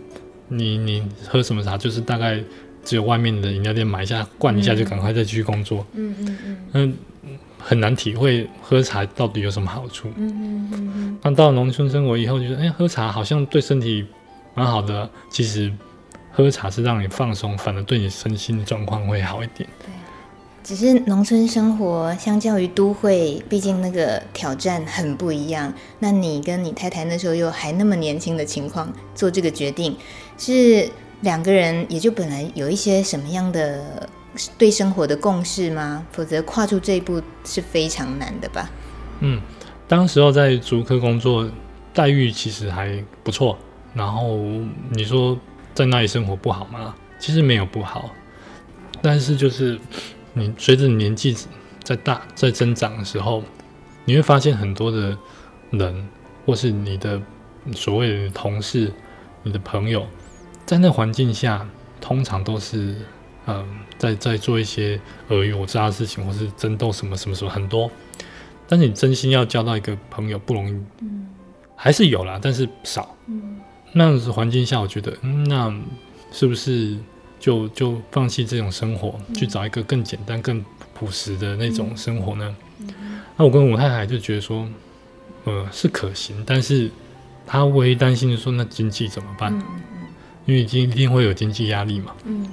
[0.49, 2.43] 你你喝什么茶就是大概。
[2.85, 6.95] 只有外面的饮料店买一下灌一下就赶快再继续工作，嗯嗯嗯，嗯，
[7.69, 14.07] 很难体会喝茶到底有什么好处，嗯嗯嗯，那到农村生活以后，就得哎，喝茶好像对身体
[14.55, 15.11] 蛮好的。
[15.29, 15.73] 其实
[16.31, 19.69] 喝茶是让你放松，反而对你身心状况会好一点。
[19.81, 19.89] 对，
[20.63, 25.75] 只是农村生活相较于都会，毕竟那个挑战很不一样。
[25.99, 29.97] 那你跟你太太那时候又还那么年轻的情况做这个决定
[30.39, 30.89] 是？
[31.23, 34.07] 两个人也就本来有一些什么样的
[34.59, 36.07] 对生活的共识吗？
[36.13, 38.71] 否则跨出这一步是非常难的吧。
[39.21, 39.41] 嗯，
[39.89, 41.49] 当时候在竹科工作，
[41.93, 43.59] 待遇其实还不错。
[43.95, 44.37] 然后
[44.91, 45.39] 你说
[45.75, 46.95] 在那里生活不好吗？
[47.19, 48.11] 其实没有不好，
[49.01, 49.79] 但是就是
[50.35, 51.35] 你随着年纪
[51.83, 53.43] 在大在增长的时候，
[54.05, 55.17] 你会发现很多的
[55.71, 56.09] 人，
[56.45, 57.19] 或是你的
[57.75, 58.93] 所谓的同事、
[59.43, 60.07] 你的朋友。
[60.67, 61.67] 在那环境下，
[62.01, 62.97] 通常都是，
[63.47, 63.65] 嗯、
[63.99, 67.91] 在在做一些尔虞我诈的事情，或是争斗什么什么什么很多。
[68.69, 71.29] 但是你真心要交到一个朋友不容易，嗯，
[71.75, 73.17] 还是有啦，但是少。
[73.27, 73.61] 嗯，
[73.93, 75.73] 那样子环境下，我觉得，嗯，那
[76.33, 76.97] 是不是
[77.39, 82.57] 就就放弃这种生活，嗯，去找一个更简单、更朴实的那种生活呢？
[82.81, 84.69] 嗯，那我跟我太太就觉得说，
[85.45, 86.91] 呃，是可行，但是
[87.47, 89.53] 她唯一担心的说，那经济怎么办？
[89.59, 89.65] 嗯
[90.47, 92.47] 因为一定一定会有经济压力嘛，嗯，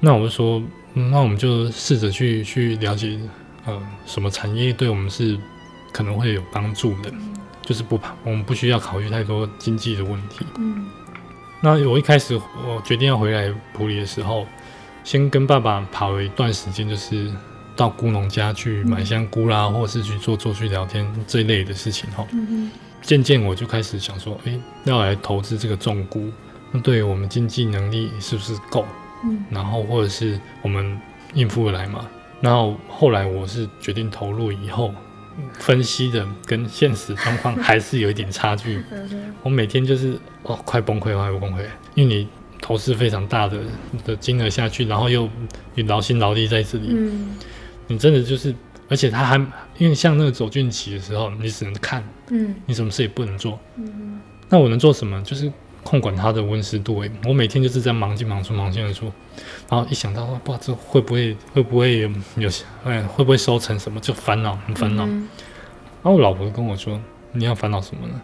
[0.00, 0.62] 那我就说，
[0.94, 3.18] 嗯，那我们就试着去去了解，
[3.66, 5.38] 呃，什么产业对我们是
[5.92, 10.86] 可能会有帮助的，嗯，就是不怕，我们不需要考虑太多经济的问题，嗯。
[11.60, 14.46] 那我一开始我决定要回来普里的时候，
[15.02, 17.32] 先跟爸爸跑了一段时间，就是
[17.74, 22.26] 到菇农家去买香菇啦，嗯，或是去做做去聊天这一类的事情哈。
[22.32, 26.30] 嗯，渐渐我就开始想说，哎，要来投资这个种菇。
[26.70, 28.84] 那对于我们经济能力是不是够？
[29.24, 31.00] 嗯，然后或者是我们
[31.34, 32.06] 应付得来嘛？
[32.40, 34.94] 然后后来我是决定投入以后，
[35.54, 38.82] 分析的跟现实状况还是有一点差距。
[39.42, 42.28] 我每天就是哦，快崩溃，快崩溃，因为你
[42.60, 43.58] 投资非常大的
[44.04, 45.28] 的金额下去，然后又
[45.74, 47.30] 你劳心劳力在这里，嗯，
[47.86, 48.54] 你真的就是，
[48.88, 49.36] 而且他还
[49.78, 55.22] 因为像那个走菌期的时候，你只能看，嗯，你什么事也不能做，嗯，那我能做什么？
[55.22, 55.50] 就是。
[55.84, 59.12] 控管它的温湿度，我每天就是在忙进忙出，忙进忙出，
[59.68, 62.50] 然后一想到，哇，这会不会会不会有有
[62.84, 65.04] 哎，会不会收成什么，就烦恼，很烦恼。
[65.04, 65.28] 嗯、
[66.02, 67.00] 然后我老婆跟我说，
[67.32, 68.20] 你要烦恼什么呢？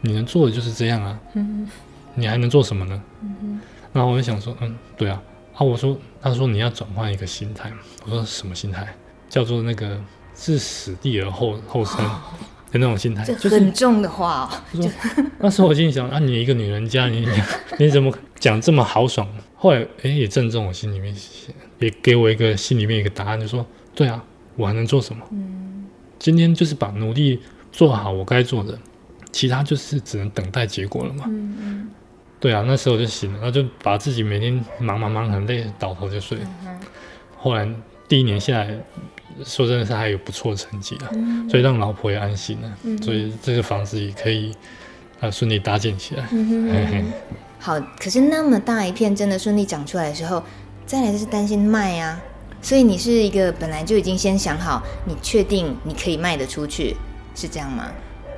[0.00, 1.66] 你能做的就是这样啊，嗯、
[2.14, 3.02] 你还能做什么呢？
[3.22, 3.60] 嗯、
[3.92, 5.22] 然后我就想说，嗯，对啊，
[5.54, 7.72] 啊，我说，他说你要转换一个心态，
[8.04, 8.94] 我说什么心态？
[9.28, 9.98] 叫做那个
[10.34, 11.98] 置死地而后后生。
[12.74, 14.50] 哦那种心态，就很重的话
[15.38, 17.26] 那时候我心里想啊，你一个女人家，你
[17.78, 19.26] 你怎么讲这么豪爽？
[19.54, 21.14] 后来哎，也正中我心里面，
[21.78, 24.22] 也给我一个心里面一个答案，就说对啊，
[24.56, 25.24] 我还能做什么？
[25.30, 25.84] 嗯，
[26.18, 28.76] 今天就是把努力做好我该做的，
[29.30, 31.24] 其他就是只能等待结果了嘛。
[31.28, 31.90] 嗯嗯。
[32.40, 36.38] 对啊，那时候我就醒了，然后就把自己每天忙忙忙很累，倒头就睡。
[36.66, 36.78] 嗯。
[37.38, 37.68] 后来
[38.08, 38.76] 第一年下来。
[39.44, 44.54] 说真的是还有不错的成绩啊，嗯、所以让老婆也安心了，嗯、所以这个房子也可以
[45.20, 46.24] 啊顺利搭建起来。
[46.30, 47.04] 嗯、嘿嘿。
[47.58, 50.42] 好，可是那么大一片真的顺利长出来的时候，
[50.84, 52.20] 再来就是担心卖啊，
[52.60, 56.94] 所以你是一个本来就已经先想好，你确定你可以卖得出去，
[57.34, 57.86] 是这样吗？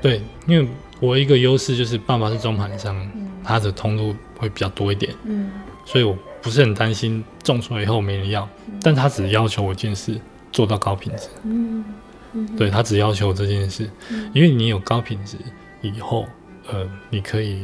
[0.01, 0.69] 对，因为
[1.01, 5.51] 我一个优势就是爸爸是中盘商，嗯、他的通路会比较多一点，嗯，
[5.85, 10.21] 所以我不是很担心种出来以后没人要，嗯、但他只要求我一件事。
[10.57, 11.85] 做到高品质，嗯，
[12.33, 15.37] 嗯对他只要求这件事，嗯、因为你有高品质
[15.83, 16.25] 以后，
[16.73, 17.61] 呃，你可以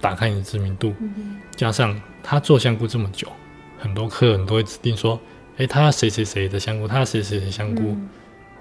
[0.00, 3.28] 打开你的知名度，嗯、加上他做香菇这么久，
[3.78, 5.20] 很多客人都会指定说，
[5.56, 7.82] 哎、欸，他要谁谁谁的香菇，他要谁谁谁香菇，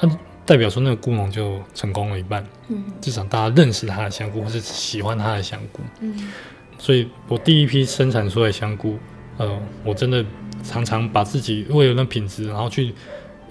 [0.01, 0.09] 嗯。
[0.09, 6.33] 啊，代表说那个菇农就成功了一半，嗯，至少大家认识他的香菇，或是喜欢他的香菇，嗯，
[6.77, 8.99] 所以我第一批生产出来的香菇，
[9.37, 10.25] 呃，我真的
[10.65, 12.93] 常常把自己为了那品质，然后去。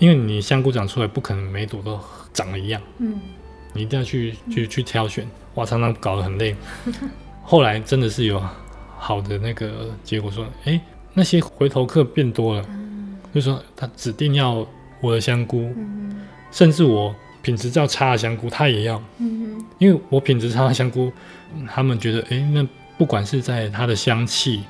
[0.02, 1.96] 因为你香菇长出来不可能每朵都
[2.32, 3.20] 长得一样，嗯，
[3.72, 5.24] 你一定要去去去挑选，
[5.54, 6.56] 哇，常常搞得很累。
[7.44, 8.42] 后来真的是有
[8.98, 10.80] 好的那个结果，说，哎，
[11.14, 14.66] 那些回头客变多了，嗯、就说他指定要
[15.00, 19.00] 我的香菇，嗯、甚至我品质较差的香菇，他也要。
[19.18, 21.12] 嗯哼，因为我品质差的香菇，
[21.68, 22.66] 他们觉得，哎，那
[22.98, 24.64] 不管是在它的香气，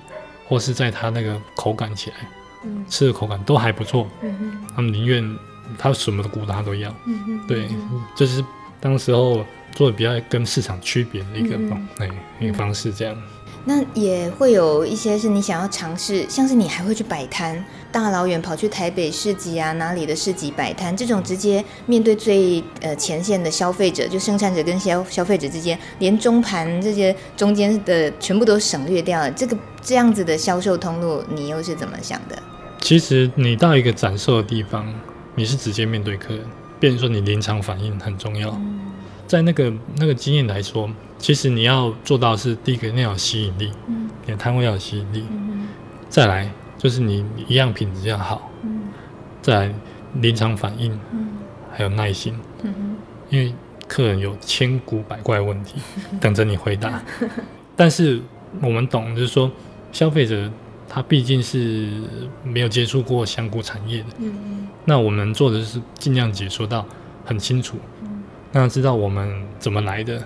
[0.47, 2.17] 或是在它那个口感起来，
[2.65, 4.09] 嗯，吃的口感都还不错。
[4.23, 5.37] 嗯哼，他们宁愿
[5.79, 6.95] 他什么的菇他都要。
[7.07, 7.69] 嗯哼，对，
[8.15, 8.45] 这是
[8.81, 12.09] 当时候做的比较跟市场区别的一个方，哎，
[12.41, 13.17] 一个方式这样。
[13.65, 29.31] 那也会有一些是你想要尝试，像是你还会去摆摊，大老远跑去台北市集啊，哪里的市集摆摊，这种直接面对最呃前线的消费者，就生产者跟消消费者之间，连中盘这些中间的全部都省略掉了。
[29.31, 32.37] 这个这样子的销售通路，你又是怎么想的？
[32.83, 34.93] 其实你到一个展售的地方，
[35.37, 36.45] 你是直接面对客人，
[36.79, 38.51] 变成说你临场反应很重要。
[38.51, 38.81] 嗯。
[39.27, 45.69] 在那个那个经验来说，其实你要做到是第一个，你要有吸引力，嗯，你的摊位要有吸引力，嗯，
[46.11, 48.89] 再来就是你一样品质要好，嗯，
[49.41, 49.75] 再来
[50.15, 51.29] 临场反应，嗯，
[51.73, 52.97] 还有耐心，嗯，
[53.31, 53.55] 因为
[53.89, 55.77] 客人有千古百怪问题
[56.21, 57.01] 等着你回答，
[57.75, 58.21] 但是
[58.61, 59.51] 我们懂，就是说
[59.93, 60.51] 消费者
[60.95, 61.89] 他毕竟是
[62.45, 66.85] 没有接触过香菇产业的，嗯，那我们做的是尽量解说到
[67.25, 67.79] 很清楚。
[68.53, 70.23] 那知道我们怎么来的，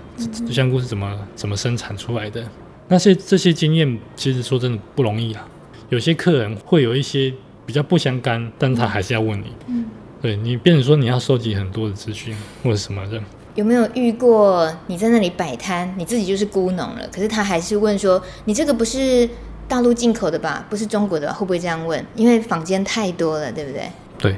[0.51, 2.45] 香菇是怎么怎么生产出来的，
[2.89, 5.47] 那些这些经验，其实说真的不容易啊。
[5.89, 7.33] 有些客人会有一些
[7.65, 9.53] 比较不相干，但他还是要问你。
[9.69, 9.85] 嗯，
[10.21, 13.23] 对你，变成说你要收集很多的资讯或者什么的。
[13.55, 19.27] 有没有遇过你在那里摆摊，你自己就是孤农了，可是他还是问说，你这个不是
[19.69, 20.65] 大陆进口的吧？
[20.71, 21.33] 不是中国的吧？
[21.33, 22.05] 会不会这样问？
[22.15, 23.91] 因为坊间太多了，对不对？
[24.19, 24.37] 对，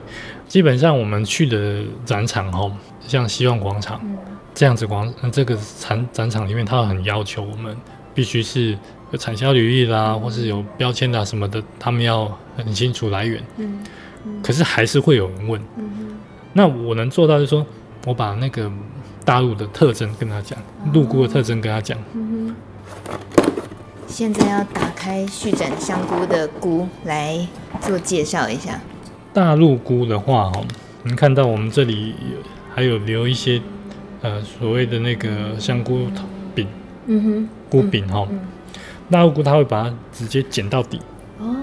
[0.48, 2.72] 基本上我们去的展场哦。
[3.06, 3.98] 像希望广场
[4.54, 7.74] 这样子广，这个展展场里面，他很要求我们
[8.12, 8.76] 必须是
[9.12, 13.42] 有产销履历啦，或是有标签啦什么的，他们要很清楚来源。
[13.56, 13.82] 嗯，
[14.42, 15.58] 可是还是会有人问。
[16.52, 17.64] 那我能做到就是说，
[18.04, 18.70] 我把那个
[19.24, 20.58] 大陆的特征跟他讲，
[20.92, 21.98] 陆姑的特征跟他讲。
[24.08, 24.10] 嗯。
[24.10, 27.46] 现在要打开续展香菇的菇来
[27.80, 28.80] 做介绍一下。
[29.32, 30.64] 大陆菇的话，哦，
[31.04, 32.38] 你看到我们这里有。
[32.74, 33.60] 还有留一些，
[34.22, 36.06] 呃，所谓的那个香菇
[36.54, 36.64] 饼，
[37.06, 38.24] 嗯哼，菇饼哈，
[39.10, 41.00] 大陆菇它会把它直接剪到底，
[41.40, 41.56] 哦，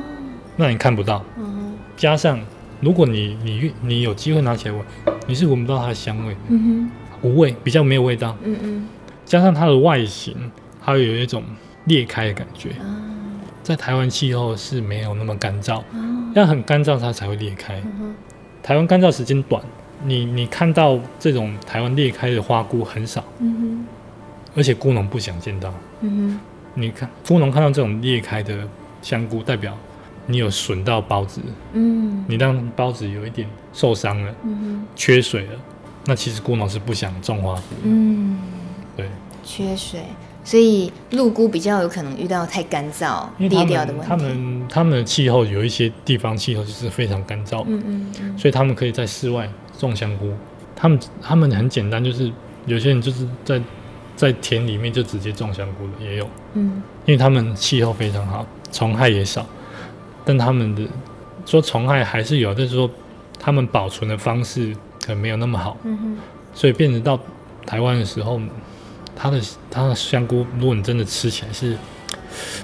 [0.58, 2.38] 那你看不到，嗯哼，加上
[2.82, 4.84] 如果你你你有机会拿起来闻，
[5.26, 6.92] 你是闻不到它的香味，嗯
[7.22, 8.88] 哼，无味，比较没有味道，嗯嗯，
[9.24, 10.52] 加上它的外形，
[10.84, 11.42] 它会有一种
[11.86, 12.72] 裂开的感觉，
[13.64, 15.82] 在台湾气候是没有那么干燥，
[16.36, 17.82] 要很干燥它才会裂开，
[18.62, 19.62] 台湾干燥时间短。
[20.04, 23.24] 你你看到这种台湾裂开的花菇很少，
[24.54, 25.74] 而且菇农不想见到，
[26.74, 28.68] 你看菇农看到这种裂开的
[29.02, 29.76] 香菇，代表
[30.28, 34.36] 你有损到孢子，嗯，你让孢子有一点受伤了，
[34.96, 35.54] 缺水了，
[36.06, 38.38] 那其实菇农是不想种花菇，嗯，
[38.98, 39.10] 对，
[39.44, 40.02] 缺水，
[40.46, 44.08] 所以露菇比较有可能遇到太干燥裂掉的问题。
[44.08, 49.50] 他们他们的气候有一些地方气候就是非常干燥，嗯嗯，嗯，所以他们可以在室外。
[49.78, 50.32] 种香菇，
[50.74, 52.32] 他们他们很简单，就是
[52.66, 53.62] 有些人就是在
[54.16, 59.46] 在田里面就直接种香菇的也有，嗯，因为他们气候非常好，虫害也少，
[60.24, 60.88] 但他们的
[61.46, 62.90] 说虫害还是有，但是说
[63.38, 64.74] 他们保存的方式
[65.06, 66.18] 可能没有那么好，嗯哼，
[66.54, 67.20] 所以变成到
[67.66, 68.40] 台湾的时候，
[69.16, 69.42] 它的
[69.72, 71.78] 它的香菇，如果你真的吃起来是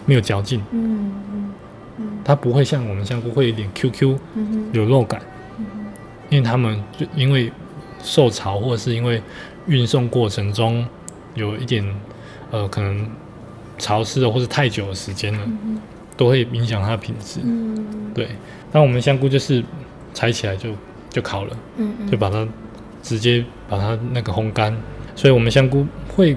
[0.05, 1.53] 没有嚼劲，嗯嗯
[1.97, 5.21] 嗯，它不会像我们香菇会有点 QQ，嗯哼，有肉感。
[5.57, 5.65] 嗯
[6.29, 7.51] 因为他们就因为
[8.01, 9.21] 受潮，或者是因为
[9.67, 10.87] 运送过程中
[11.33, 11.85] 有一点
[12.51, 13.05] 呃可能
[13.77, 15.77] 潮湿的，或者太久的时间了，嗯、
[16.15, 17.41] 都会影响它的品质。
[17.43, 18.29] 嗯、对，
[18.71, 19.61] 那我们香菇就是
[20.13, 20.69] 采起来就
[21.09, 22.47] 就烤了，嗯嗯，就把它
[23.03, 24.73] 直接把它那个烘干，
[25.17, 25.85] 所以我们香菇
[26.15, 26.35] 会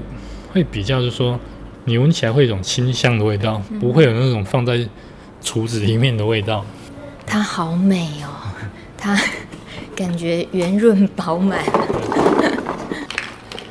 [0.52, 1.38] 会比较就是说，
[1.84, 4.86] 你闻起来会有一种清香的味道，嗯，不会有那种放在
[5.42, 6.64] 厨子里面的味道。
[7.26, 8.28] 它好美哦，
[8.96, 9.18] 它。
[9.96, 11.60] 感觉圆润饱满。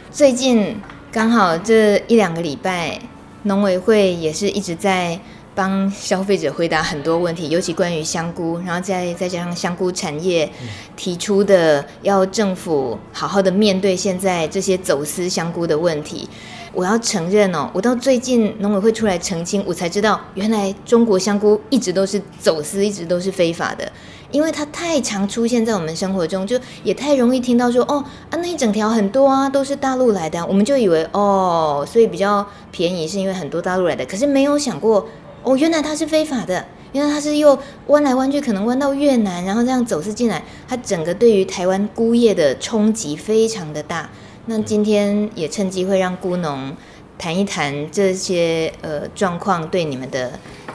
[0.09, 0.73] 最近
[1.11, 2.97] 刚好这一两个礼拜，
[3.41, 5.19] 农委会也是一直在
[5.55, 10.49] 帮消费者回答很多问题，尤其关于香菇，然后再再加上香菇产业
[10.95, 16.27] 提出的要政府好好的面对现在这些走私香菇的问题。
[16.73, 23.91] 我要承认哦，我到最近农委会出来澄清，我才知道原来中国香菇一直都是走私，一直都是非法的。
[24.31, 35.07] 因为它太常出现在我们生活中，就也太容易听到说哦啊，那一整条很多啊，都是大陆来的，我们就以为哦，所以比较便宜是因为很多大陆来的，可是没有想过
[35.43, 44.09] 哦，原来它是非法的，原来它是又弯来弯去，可能弯到越南，然后这样走私进来，它整个对于台湾菇业的冲击非常的大。
[44.45, 46.75] 那今天也趁机会让菇农
[47.17, 50.31] 谈一谈这些呃状况对你们的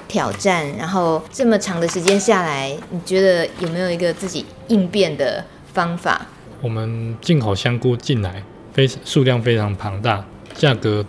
[0.06, 6.26] 挑战，然后这么长的时间下来，你觉得有没有一个自己应变的方法？
[6.60, 8.42] 我们进口香菇进来，
[8.72, 11.04] 非数量非常庞大，价格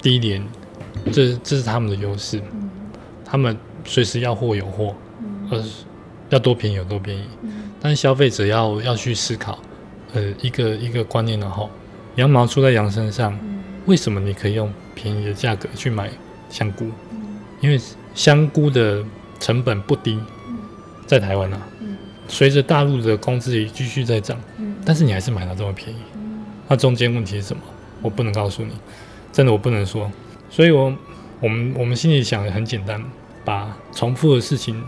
[0.00, 0.46] 低廉，
[1.12, 2.40] 这这是他们的优势。
[3.34, 4.94] 嗯、他们随时要货有货，
[5.50, 5.64] 呃、嗯，
[6.30, 7.24] 要多便宜有多便宜。
[7.42, 9.58] 嗯、但是消费者要要去思考，
[10.12, 11.68] 呃，一个一个观念的话，
[12.14, 16.08] 羊毛出在羊身上，嗯、为什么你可以用便宜的价格去买
[16.48, 16.84] 香菇？
[17.10, 17.80] 嗯、因为
[18.14, 19.04] 香菇的
[19.40, 20.16] 成本不低，
[21.06, 21.60] 在台湾啊。
[22.28, 25.98] 随着大陆的工资也继续在涨，嗯、但是你还是买到这么便宜，
[26.68, 27.62] 那、嗯、中间问题是什么？
[28.00, 28.72] 我不能告诉你，
[29.32, 30.10] 真的我不能说。
[30.48, 30.84] 所以我，
[31.40, 33.02] 我我们我们心里想的很简单，
[33.44, 34.82] 把重复的事情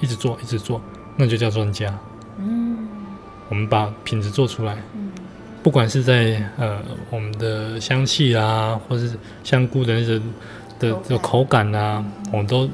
[0.00, 0.80] 一直做，一直做，
[1.16, 1.98] 那就叫专家。
[2.38, 2.88] 嗯，
[3.48, 5.10] 我们把品质做出来，嗯、
[5.62, 10.22] 不管是在呃我们的香气啊，或是香菇的那个
[10.78, 12.68] 的的口感啊，我们都。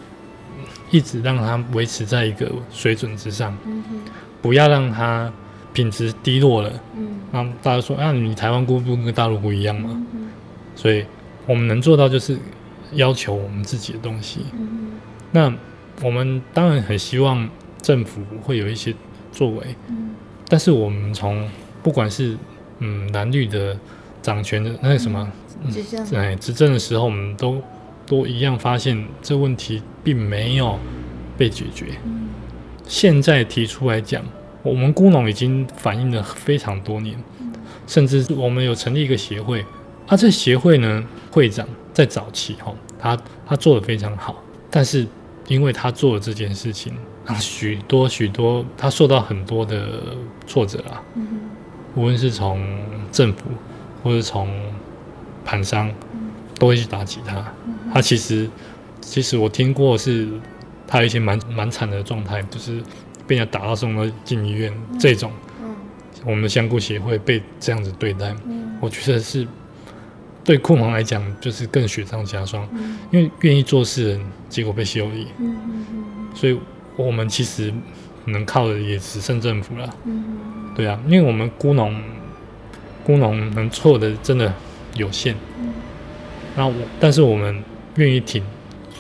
[0.91, 4.01] 一直让它维持在一个水准之上，嗯、哼
[4.41, 5.31] 不要让它
[5.75, 6.73] 品质低落了。
[6.97, 9.91] 嗯，那大家说啊，你台湾菇不跟大陆菇一样吗？
[9.93, 10.29] 嗯、哼
[10.75, 11.05] 所以
[11.45, 12.39] 我们能做到就是
[12.93, 14.47] 要求我们自己的东西。
[14.55, 14.88] 嗯、哼
[15.31, 15.53] 那
[16.03, 17.49] 我们当然很希望
[17.83, 18.95] 政府会有一些
[19.33, 19.63] 作为。
[19.89, 20.15] 嗯、
[20.49, 21.49] 但是我们从
[21.83, 22.37] 不管是
[22.79, 23.79] 嗯蓝绿的
[24.23, 25.31] 掌权的那个什么，
[25.71, 27.63] 执政哎执政的时候，我们都。
[28.09, 30.79] 都一样发现这问题并没有
[31.37, 31.89] 被解决。
[32.87, 34.25] 现在提出来讲，
[34.63, 37.23] 我们菇农已经反映了非常多年，
[37.87, 39.63] 甚至我们有成立一个协会。
[40.07, 43.15] 啊，这协会呢，会长在早期哈，他
[43.47, 45.07] 他做的非常好，但是
[45.49, 46.93] 因为他做了这件事情，
[47.27, 51.03] 让许多许多他受到很多的挫折啊，
[51.95, 52.81] 无论是从
[53.11, 53.45] 政府
[54.05, 54.49] 或者从
[55.45, 55.91] 盘商，
[56.59, 57.45] 都会去打击他。
[57.93, 58.49] 他其实，
[59.01, 60.29] 其实我听过是，
[60.87, 62.83] 他有一些蛮蛮惨的状态，就是
[63.27, 65.33] 被人家打到送到进医院这种。
[65.63, 65.75] 嗯，
[66.27, 69.49] 我们的香菇协会被这样子对待，嗯，我觉得是
[70.45, 76.59] 对库房来讲就是更雪上加霜，嗯，因为愿意做事的人结果被修理，嗯，所以
[76.97, 77.73] 我们其实
[78.27, 82.01] 能靠的也只剩政府了，嗯，对啊，因为我们孤农
[83.05, 84.53] 孤农能做的真的
[84.95, 85.73] 有限，嗯，
[86.57, 87.63] 那我但是我们。
[87.97, 88.41] 愿意挺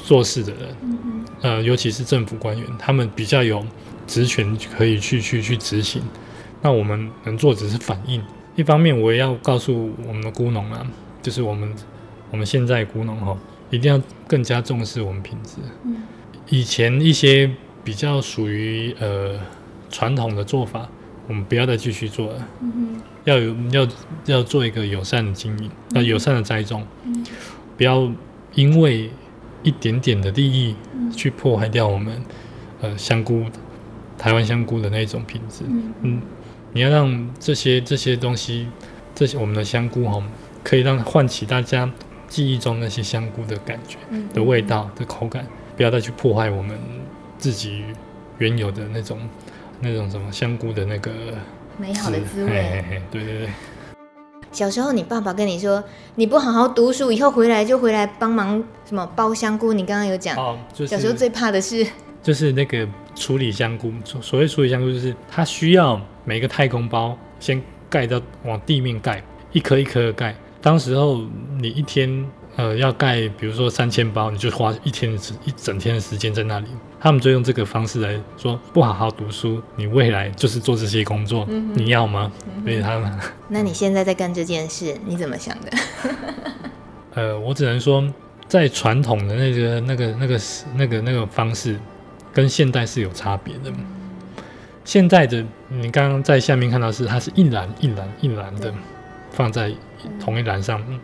[0.02, 3.64] 做事的人，嗯、哼呃，尤其是政府官员，他们比较有
[4.08, 6.02] 职权可以去去去执行。
[6.62, 8.20] 那我们能做只是反应。
[8.56, 10.84] 一方面，我也要告诉我们的孤农啊，
[11.22, 11.72] 就是我们
[12.32, 13.36] 我们现在孤农哈，
[13.70, 15.56] 一定要更加重视我们品质。
[15.84, 16.02] 嗯、
[16.48, 17.50] 以前一些
[17.84, 19.38] 比较属于呃
[19.90, 20.88] 传统的做法，
[21.26, 22.48] 我们不要再继续做了。
[23.24, 23.88] 要有要
[24.26, 27.24] 要做一个友善的经营，要友善的栽种，嗯、
[27.76, 28.10] 不要。
[28.54, 29.10] 因为
[29.62, 30.74] 一点点的利益
[31.14, 32.20] 去破坏掉我们
[32.80, 33.44] 呃香菇
[34.16, 35.64] 台湾香菇的那种品质，
[36.02, 36.20] 嗯，
[36.72, 38.66] 你要让这些这些东西，
[39.14, 40.20] 这些我们的香菇哈，
[40.64, 41.88] 可以让唤起大家
[42.28, 43.96] 记忆中那些香菇的感觉
[44.32, 46.78] 的味道的口感，不要再去破坏我们
[47.38, 47.82] 自己
[48.38, 49.18] 原有的那种
[49.80, 51.10] 那种什么香菇的那个
[51.78, 53.48] 美好的滋味，嘿嘿，对对对。
[54.50, 55.82] 小时候，你爸爸跟你说，
[56.14, 59.72] 你不好好读书，以后回来就回来帮忙什么包香菇。
[59.72, 61.86] 你刚刚有讲，哦就是、小时候最怕的是，
[62.22, 63.92] 就是那个处理香菇。
[64.22, 69.22] 所谓处理香菇，就是它需要每个太空包先盖到往地面盖，
[69.52, 70.34] 一颗一颗的盖。
[70.60, 71.22] 当时候
[71.60, 72.26] 你一天。
[72.56, 76.66] 呃，要盖，比如说三千包，你就花一天的一整天的时间在那里。
[76.98, 82.32] 他们就用这个方式来说，不好好读书，你未来就是做这些工作，嗯、你要吗？
[82.64, 83.16] 所以他们。
[83.46, 85.70] 那你现在在干这件事，你怎么想的？
[87.14, 88.04] 呃，我只能说，
[88.48, 90.40] 在传统的那个、那个、那个、
[90.74, 91.78] 那个、那个方式，
[92.32, 93.72] 跟现代是有差别的。
[94.84, 98.74] 现在的你刚刚在下面看到是，它是一栏一栏一栏的
[99.30, 99.72] 放在
[100.20, 100.82] 同一栏上。
[100.88, 100.98] 嗯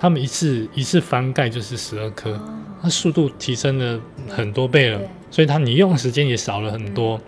[0.00, 2.40] 他们一次一次翻盖就是十二颗，
[2.80, 7.20] 那速度提升了很多倍了，所以它你用的时间也少了很多，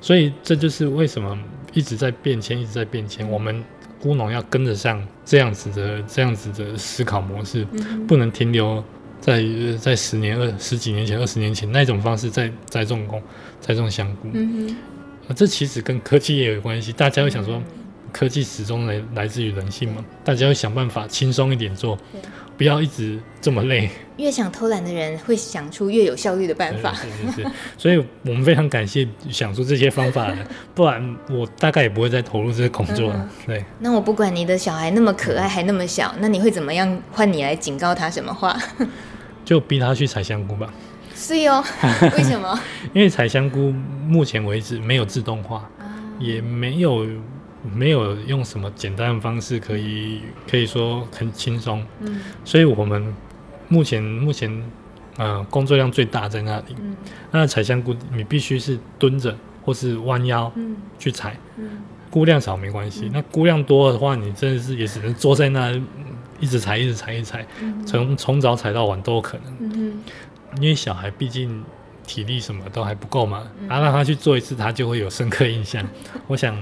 [0.00, 1.38] 所以这就是为什么
[1.74, 3.30] 一直在变迁，一直在变迁。
[3.30, 3.62] 我们
[4.00, 7.66] 菇农要跟得上这样子的这样子的思考模式，
[8.08, 8.82] 不能停留
[9.20, 9.44] 在
[9.78, 13.22] 在十年二十几年前、二十年前那种方式在栽种工
[13.60, 14.30] 栽种香菇。
[15.34, 16.94] 这其实跟科技也有关系。
[16.94, 17.62] 大家会想说。
[18.16, 21.98] 科技始终来来自于人性嘛，大家要想办法轻松一点做，
[22.56, 23.90] 不要一直这么累。
[24.16, 26.94] 越想偷懒的人会想出越有效率的办法。
[26.94, 27.02] 是
[27.32, 30.38] 是是，所以我们非常感谢想出这些方法的，
[30.74, 33.28] 不然我大概也不会再投入这个工作了。
[33.46, 33.62] 对。
[33.80, 36.98] 那我不管你的小孩那么可爱还那么小，那你会怎么样？
[37.12, 38.58] 换你来警告他什么话？
[39.44, 40.72] 就逼他去采香菇吧。
[41.14, 41.62] 是哟，
[42.16, 42.58] 为什么？
[42.94, 43.74] 因为采香菇
[44.08, 45.68] 目前为止没有自动化，
[46.18, 47.06] 也没有
[47.74, 51.84] 没有用什么简单的方式可以可以说很轻松。
[52.00, 53.14] 嗯，所以我们。
[53.68, 54.48] 目前目前，
[55.16, 56.76] 呃，工作量最大在那里。
[56.78, 56.96] 嗯、
[57.32, 60.52] 那采香菇，你必须是蹲着或是弯腰
[61.00, 61.36] 去采。
[61.56, 65.72] 嗯、菇量少没关系，嗯、那菇量多的话，你真的是也只能坐在那
[66.38, 67.44] 一直采，一直采，一直采，
[67.84, 70.00] 从从、嗯、早采到晚都有可能。
[70.60, 71.64] 因为小孩毕竟
[72.06, 75.84] 体力什么都还不够嘛，然后、让他去做一次，他就会有深刻印象。
[76.28, 76.56] 我想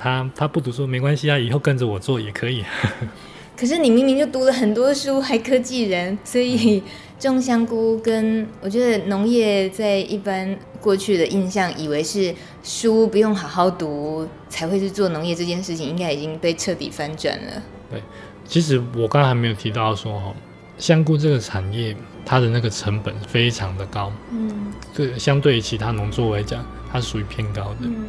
[0.00, 2.64] 他他不读书没关系啊，以后跟着我做也可以。
[3.54, 6.82] 可是你明明就读了很多书，还科技人，所以
[7.18, 17.62] 种香菇跟我觉得农业在一般过去的印象，以为是书不用好好读才会去做农业这件事情，应该已经被彻底翻转了。
[17.90, 18.02] 对，
[18.46, 20.34] 其实我刚才还没有提到说哈，
[20.78, 21.94] 香菇这个产业
[22.24, 28.06] 它的那个成本非常的高，嗯，对，相对于其他农作物来讲，它是属于偏高的，嗯，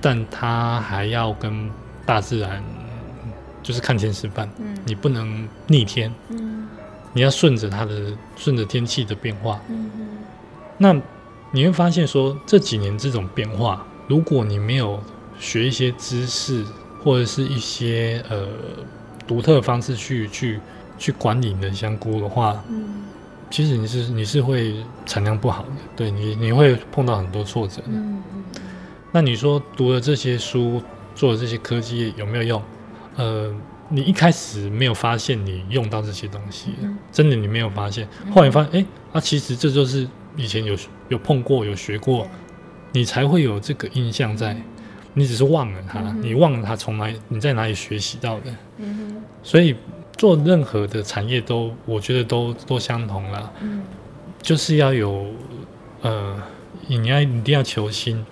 [0.00, 1.70] 但它还要跟
[2.04, 2.62] 大自然。
[3.62, 6.66] 就是看天吃饭，嗯、你不能逆天，嗯、
[7.12, 9.60] 你要顺着它的顺着天气的变化。
[10.78, 10.94] 那
[11.52, 14.98] 你会发现说这几年这种变化，如果你没有
[15.38, 16.64] 学一些知识
[17.04, 18.48] 或者是一些呃
[19.26, 20.58] 独特的方式去去
[20.98, 23.02] 去管理你的香菇的话，嗯、
[23.50, 24.74] 其实你是你是会
[25.04, 27.88] 产量不好的，对你你会碰到很多挫折的。
[29.12, 30.82] 那你说读了这些书，
[31.14, 32.62] 做了这些科技有没有用？
[33.16, 33.54] 呃，
[33.88, 40.76] 你一开始没有发现你用到这些东西，嗯、真的你没有发现，后来发现，哎、欸，啊，其实这就是以前有
[41.08, 42.26] 有碰过、有学过，
[42.92, 44.56] 你才会有这个印象在，
[45.14, 49.74] 你只是忘了它，嗯、你忘了它从哪里，你在哪里学习到的，嗯、所以
[50.16, 53.82] 做任何的产业都，我觉得都都相同啦，嗯、
[54.40, 55.26] 就是要有，
[56.02, 56.40] 呃，
[56.86, 58.26] 你要一定要求新，嗯、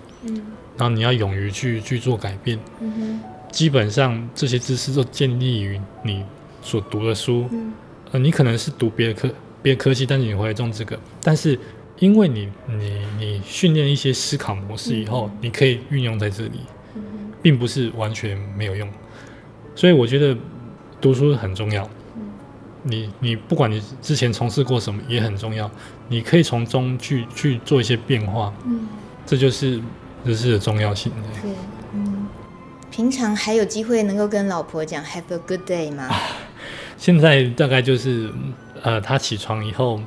[0.79, 3.19] 然后你要勇于去去做改变，嗯
[3.51, 6.23] 基本上这些知识都建立于你
[6.61, 7.73] 所读的书，嗯、
[8.11, 9.29] 呃，你可能是读别的科
[9.61, 11.59] 别的科系，但是你回来种这个，但是
[11.97, 16.61] 因为你你你训练一些思考模式以后，嗯、你可以运用在这里，
[16.95, 17.01] 嗯、
[17.41, 18.87] 并不是完全没有用，
[19.75, 20.37] 所以我觉得
[21.01, 21.83] 读书很重要，
[22.15, 22.21] 嗯、
[22.83, 25.69] 你你不管你之前从事过什么也很重要，
[26.07, 28.87] 你可以从中去去做一些变化，嗯、
[29.25, 29.81] 这就是
[30.25, 31.11] 知识的重要性。
[31.41, 31.51] 对
[31.93, 32.27] 嗯
[32.91, 36.09] 平常还有机会能够跟老婆讲 “Have a good day” 吗？
[36.97, 38.29] 现在大概就是，
[38.81, 40.01] 呃，他起床以后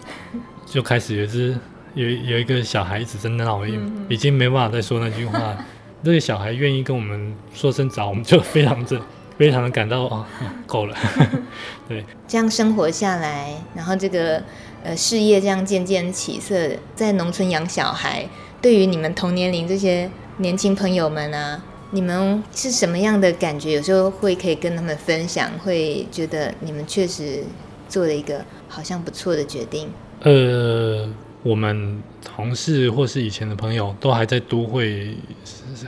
[0.66, 1.58] 就开始有只
[1.94, 3.78] 有有一个小孩子在闹，已
[4.10, 5.56] 已经没办法再说那句话。
[6.02, 9.00] 那个小孩愿意跟我们说声早，我们就非常的
[9.38, 10.26] 非常的感到啊，
[10.66, 10.96] 够了。
[11.88, 14.42] 对，这样生活下来，然后这个
[14.82, 18.26] 呃事业这样渐渐起色，在农村养小孩，
[18.62, 20.08] 对于你们同年龄这些
[20.38, 21.62] 年轻朋友们啊。
[21.94, 23.72] 你们是什么样的感觉？
[23.72, 27.44] 有时候会可以跟他们分享，会觉得你们确实
[27.86, 29.90] 做了一个好像不错的决定。
[30.20, 31.06] 呃，
[31.42, 35.14] 我们同事或是以前的朋友都还在都会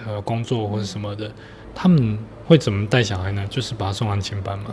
[0.06, 1.32] 呃工作或者什么的，
[1.74, 3.46] 他们会怎么带小孩呢？
[3.48, 4.66] 就是把他送安亲班嘛，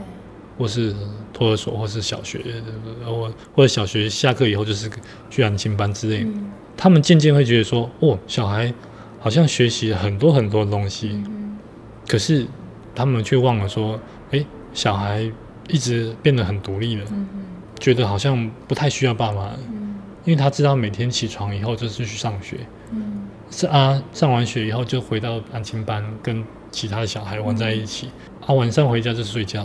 [0.58, 0.94] 或是
[1.32, 2.42] 托儿所，或是小学，
[3.06, 4.92] 或或者小学下课以后就是
[5.30, 6.30] 去安亲班之类的。
[6.30, 8.74] 嗯、他们渐渐会觉得说，哦，小孩。
[9.24, 11.24] 好像学习了很多很多东西，
[12.08, 12.44] 可是
[12.96, 14.00] 他们却忘了说，
[14.32, 15.32] 哎、小孩
[15.70, 17.28] 一直变得很独立了，嗯、
[17.80, 19.52] 觉得好像不太需要爸妈，
[20.26, 22.58] 因为他知道每天起床以后就是去上学，
[23.52, 28.10] 是啊，上完学以后就回到安亲班跟其他的小孩玩在一起，
[28.48, 29.62] 啊，晚上回家就睡觉，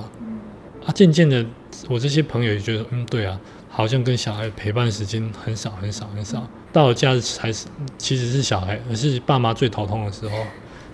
[0.84, 1.42] 啊，渐渐的，
[1.88, 3.40] 我这些朋友也觉得，嗯，对啊。
[3.68, 7.66] 好像跟小孩陪伴时间很少很少很少，到了假日才是
[7.96, 10.36] 其实是小孩，而是爸妈最头痛的时候，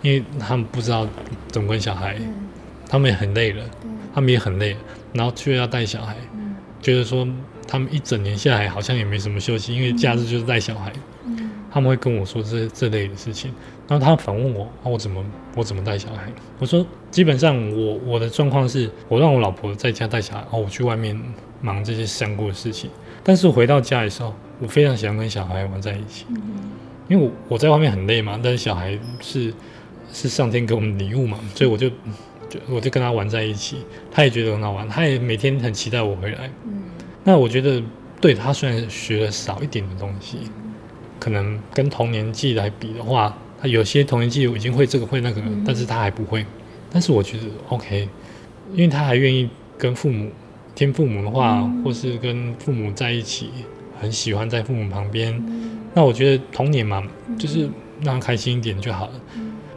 [0.01, 1.05] 因为他们不知道
[1.49, 2.17] 怎么跟小孩，
[2.89, 3.65] 他们也很累了，
[4.15, 4.79] 他们也很累了，
[5.13, 6.15] 然后却要带小孩，
[6.81, 7.27] 觉得说
[7.67, 10.93] 他们一整年下来好像也没什么休息，因为假日就是带小孩，
[11.69, 13.53] 他们会跟我说这这类的事情，
[13.89, 15.25] 然后他反问我，我怎么
[15.57, 16.31] 我怎么带小孩？
[16.61, 21.21] 我说基本上我我的状况是我让我老婆在家带小孩，哦，我去外面。
[21.65, 22.91] 忙这些香菇的事情，
[23.23, 26.41] 但是回到家的时候，我非常喜欢跟小孩玩在一起，嗯、
[27.09, 29.53] 因为我我在外面很累嘛，但是小孩是
[30.13, 31.89] 是上天给我们礼物嘛，所以我就
[32.49, 33.79] 就我就跟他玩在一起，
[34.11, 36.51] 他也觉得很好玩，他也每天很期待我回来。
[36.67, 36.83] 嗯，
[37.25, 37.83] 那我觉得
[38.21, 40.39] 对他虽然学了少一点的东西，
[41.19, 46.45] 可能跟同年纪来比的话，他有些同年纪我已经会这个会那个，但是他还不会。
[46.91, 48.09] 但是我觉得 OK，
[48.75, 49.49] 因为他还愿意
[49.79, 50.31] 跟父母
[50.75, 53.51] 听父母的话，或是跟父母在一起，
[54.03, 55.41] 很喜欢在父母旁边。
[55.95, 57.03] 那我觉得童年嘛，
[57.39, 57.69] 就是
[58.03, 59.13] 让他开心一点就好了。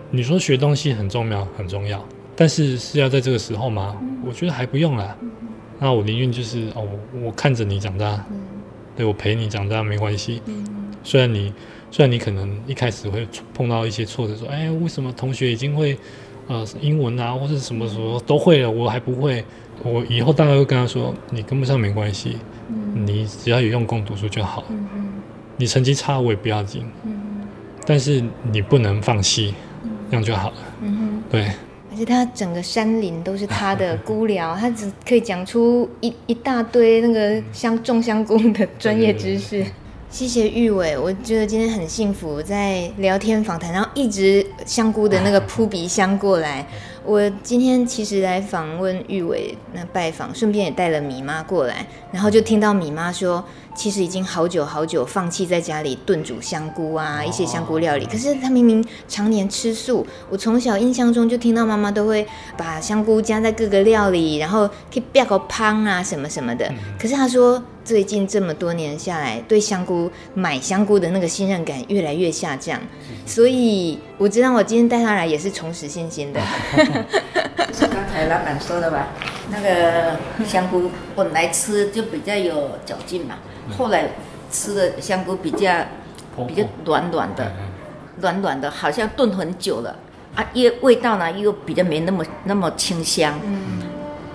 [0.09, 2.03] 你说学东西很重要，很重要，
[2.35, 3.95] 但是是要在这个时候吗？
[4.25, 5.15] 我觉得还不用啦。
[5.79, 6.87] 那我宁愿就是哦，
[7.23, 8.25] 我看着你长大，
[8.95, 10.41] 对，我陪你长大没关系。
[11.03, 11.53] 虽然你
[11.91, 15.97] 虽然你可能一开始会碰到一些挫折，说哎，为什么同学已经会
[16.47, 19.43] 呃英文啊，或者什么什么都会了，我还不会。
[19.83, 22.37] 我以后大概会跟他说，你跟不上没关系，
[22.93, 24.63] 你只要有用功读书就好。
[25.57, 26.85] 你成绩差我也不要紧，
[27.85, 29.53] 但是你不能放弃，
[30.09, 30.55] 这样就好了。
[31.29, 31.49] 对。
[31.91, 39.65] 而且他整个山林都是他的菇寮， 他只可以讲出一一大堆那个香种香菇的专业知识。
[40.15, 46.65] 谢谢玉伟，我觉得今天很幸福，在聊天访谈，然后一直香菇的那个 扑鼻香过来。
[47.03, 53.43] 我今天其实来访问玉伟，那拜访，顺便也带了米妈过来，然后就听到米妈说，
[53.75, 58.05] 其实已经好久好久放弃在家里炖煮香菇啊，一些香菇料理。
[58.05, 62.25] 可是他明明常年吃素，我从小印象中就听到妈妈都会
[62.57, 66.71] 把香菇加在各个料理，然后可以变个汤啊什么什么的。
[66.97, 72.79] 可是他说，最近这么多年下来，对香菇买香菇的那个信任感越来越下降，
[73.25, 76.39] 所以我知道我今天带他来也是重拾信心的。
[77.73, 79.09] 是刚才老板说的吧？
[79.51, 83.35] 那个香菇本来吃就比较有嚼劲嘛，
[83.77, 84.09] 后来
[84.51, 85.73] 吃的香菇比较
[86.47, 87.51] 比较软软的，
[88.21, 89.95] 软软的，好像炖很久了。
[90.35, 93.39] 啊，又味道呢又比较没那么那么清香。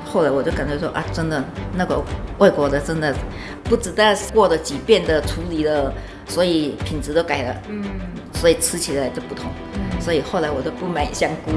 [0.06, 1.44] 后来我就感觉说啊，真的
[1.76, 2.02] 那个
[2.38, 3.14] 外国的真的
[3.62, 5.92] 不知道过了几遍的处理了，
[6.26, 7.84] 所以品质都改了，嗯，
[8.32, 11.52] 所以吃起来就不同，嗯，所以后来我都不买香菇。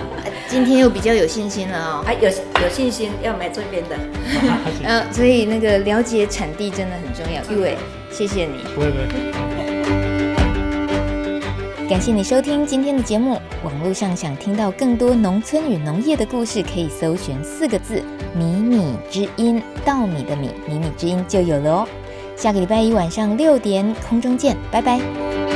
[0.48, 2.30] 今天又比较有信心了哦，还有
[2.62, 3.96] 有信心要买这边的，
[4.84, 7.42] 呃，所以那个了解产地真的很重要。
[7.52, 7.76] 玉伟，
[8.10, 8.58] 谢谢你。
[8.74, 9.08] 不会不会。
[11.88, 13.38] 感谢你收听今天的节目。
[13.62, 18.02] 网络上想听到更多农村与农业的故事，可以搜寻四个字
[18.34, 21.88] “米米之音”，稻米的米，米米之音就有了哦。
[22.36, 25.53] 下个礼拜一晚上六点空中见，拜拜。